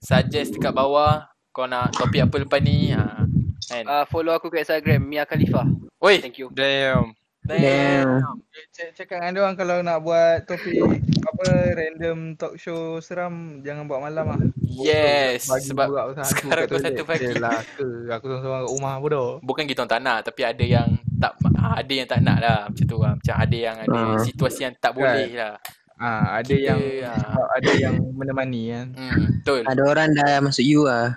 Suggest 0.00 0.56
dekat 0.56 0.72
bawah 0.72 1.20
Kau 1.52 1.68
nak 1.68 1.92
topik 1.92 2.24
apa 2.24 2.36
lepas 2.40 2.60
ni 2.64 2.96
ha, 2.96 3.25
kan? 3.68 3.84
Uh, 3.84 4.04
follow 4.06 4.32
aku 4.32 4.46
kat 4.46 4.62
Instagram, 4.62 5.02
Mia 5.02 5.22
Khalifa. 5.22 5.66
Oi 5.98 6.18
Thank 6.18 6.38
you. 6.38 6.48
Damn. 6.50 7.12
Damn. 7.42 8.42
Cak- 8.68 8.90
Cakap 8.92 9.18
dengan 9.18 9.32
diorang 9.32 9.54
kalau 9.54 9.78
nak 9.78 10.00
buat 10.00 10.42
topik 10.44 10.82
apa 11.22 11.46
random 11.72 12.18
talk 12.34 12.54
show 12.56 12.98
seram 12.98 13.60
jangan 13.60 13.84
buat 13.84 13.98
malam 14.00 14.26
ah. 14.28 14.40
Yes 14.66 15.46
Bagi 15.46 15.70
Sebab 15.70 15.86
sekarang 16.18 16.66
pukul 16.66 16.74
toilet. 16.74 16.84
satu 16.90 17.02
pagi. 17.04 17.26
Yelah 17.28 17.58
ke 17.70 17.86
aku 18.08 18.24
seorang-seorang 18.26 18.60
kat 18.60 18.70
rumah 18.72 18.94
bodoh. 18.98 19.30
Bukan 19.40 19.62
kita 19.64 19.78
orang 19.80 19.92
tak 19.92 20.02
nak 20.02 20.18
Tapi 20.22 20.42
ada 20.42 20.64
yang 20.64 20.88
tak 21.16 21.32
Ada 21.56 21.92
yang 21.92 22.08
tak 22.08 22.20
nak 22.20 22.38
lah 22.38 22.58
Macam 22.66 22.84
tu 22.84 22.98
lah 22.98 23.12
Macam 23.14 23.34
ada 23.36 23.56
yang 23.56 23.76
ada 23.78 23.94
Ah. 23.94 24.18
Situasi 24.20 24.60
yang 24.62 24.74
tak 24.74 24.92
boleh 24.92 25.30
lah 25.32 25.54
Ah 25.94 26.24
ada 26.36 26.50
Kita, 26.50 26.66
yang 26.66 26.78
ah. 27.04 27.14
sebab 27.16 27.46
ada 27.52 27.70
yang 27.78 27.94
menemani 28.12 28.62
kan. 28.68 28.86
hmm, 28.92 29.22
Betul 29.38 29.60
Ada 29.64 29.82
orang 29.82 30.08
dah 30.12 30.32
masuk 30.40 30.60
you 30.60 30.82
lah. 30.82 31.14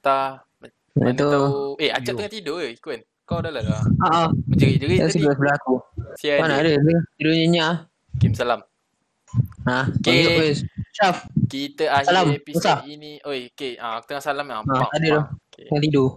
Tak 0.00 0.45
Mana 0.96 1.12
Itu. 1.12 1.28
tahu 1.28 1.46
Eh 1.76 1.90
Acap 1.92 2.14
tengah 2.16 2.32
tidur 2.32 2.56
ke 2.64 2.66
Ikut 2.72 3.00
Kau 3.26 3.38
dah 3.44 3.52
lah 3.52 3.62
lah 3.62 3.82
Ha 3.84 4.08
ah. 4.08 4.28
Menjerit-jerit 4.48 4.98
Yang 5.02 5.10
tadi 5.12 5.20
sebelah 5.20 5.36
sebelah 5.36 5.54
aku. 5.60 5.74
Sial 6.16 6.38
Mana 6.40 6.54
ada 6.62 6.70
dia? 6.72 6.98
Tidur 7.20 7.32
nyenyak 7.36 7.66
ah. 7.68 7.76
Kim 8.16 8.32
salam 8.32 8.60
Ha. 9.66 9.90
Okay. 10.00 10.54
Syaf. 10.94 11.28
Kita 11.50 11.90
akhir 11.90 12.08
Salam, 12.08 12.26
episod 12.32 12.78
Musa. 12.80 12.88
ini 12.88 13.20
Oi 13.26 13.52
okay 13.52 13.76
ah, 13.76 14.00
Aku 14.00 14.06
tengah 14.08 14.24
salam 14.24 14.46
ah. 14.48 14.62
Ah, 14.64 14.86
Pak, 14.86 14.90
ada. 14.96 15.36
Okay. 15.52 15.68
Yang 15.68 15.82
tidur. 15.90 16.10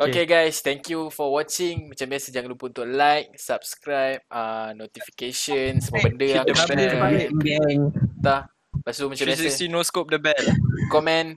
Okay 0.00 0.24
guys, 0.24 0.64
thank 0.64 0.88
you 0.88 1.12
for 1.12 1.28
watching. 1.28 1.92
Macam 1.92 2.08
biasa 2.08 2.32
jangan 2.32 2.56
lupa 2.56 2.72
untuk 2.72 2.88
like, 2.88 3.36
subscribe, 3.36 4.24
uh, 4.32 4.72
notification, 4.72 5.76
semua 5.76 6.08
benda 6.08 6.40
aku 6.40 6.56
share. 6.56 6.96
Bang. 7.36 7.92
Dah. 8.16 8.48
Lepas 8.80 8.96
tu 8.96 9.12
macam 9.12 9.26
biasa 9.28 9.44
360 9.60 9.68
no 9.68 9.84
scope 9.84 10.08
the 10.08 10.16
bell. 10.16 10.46
komen 10.88 11.36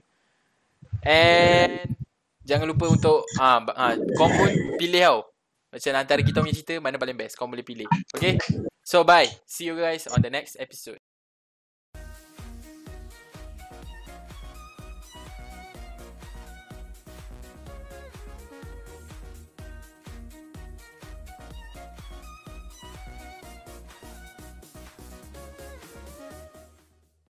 and 1.04 1.96
jangan 2.44 2.68
lupa 2.68 2.90
untuk 2.90 3.24
ah 3.40 3.60
uh, 3.60 3.72
ah 3.72 3.92
kau 4.16 4.28
pun 4.28 4.50
pilih 4.80 5.02
tau. 5.04 5.18
Macam 5.74 5.90
antara 5.98 6.20
kita 6.22 6.38
punya 6.38 6.54
cerita 6.54 6.78
mana 6.78 6.96
paling 6.98 7.18
best 7.18 7.34
kau 7.34 7.48
boleh 7.48 7.66
pilih. 7.66 7.88
Okay? 8.14 8.38
So 8.84 9.02
bye. 9.02 9.28
See 9.48 9.68
you 9.68 9.76
guys 9.78 10.06
on 10.10 10.20
the 10.20 10.30
next 10.30 10.56
episode. 10.60 11.00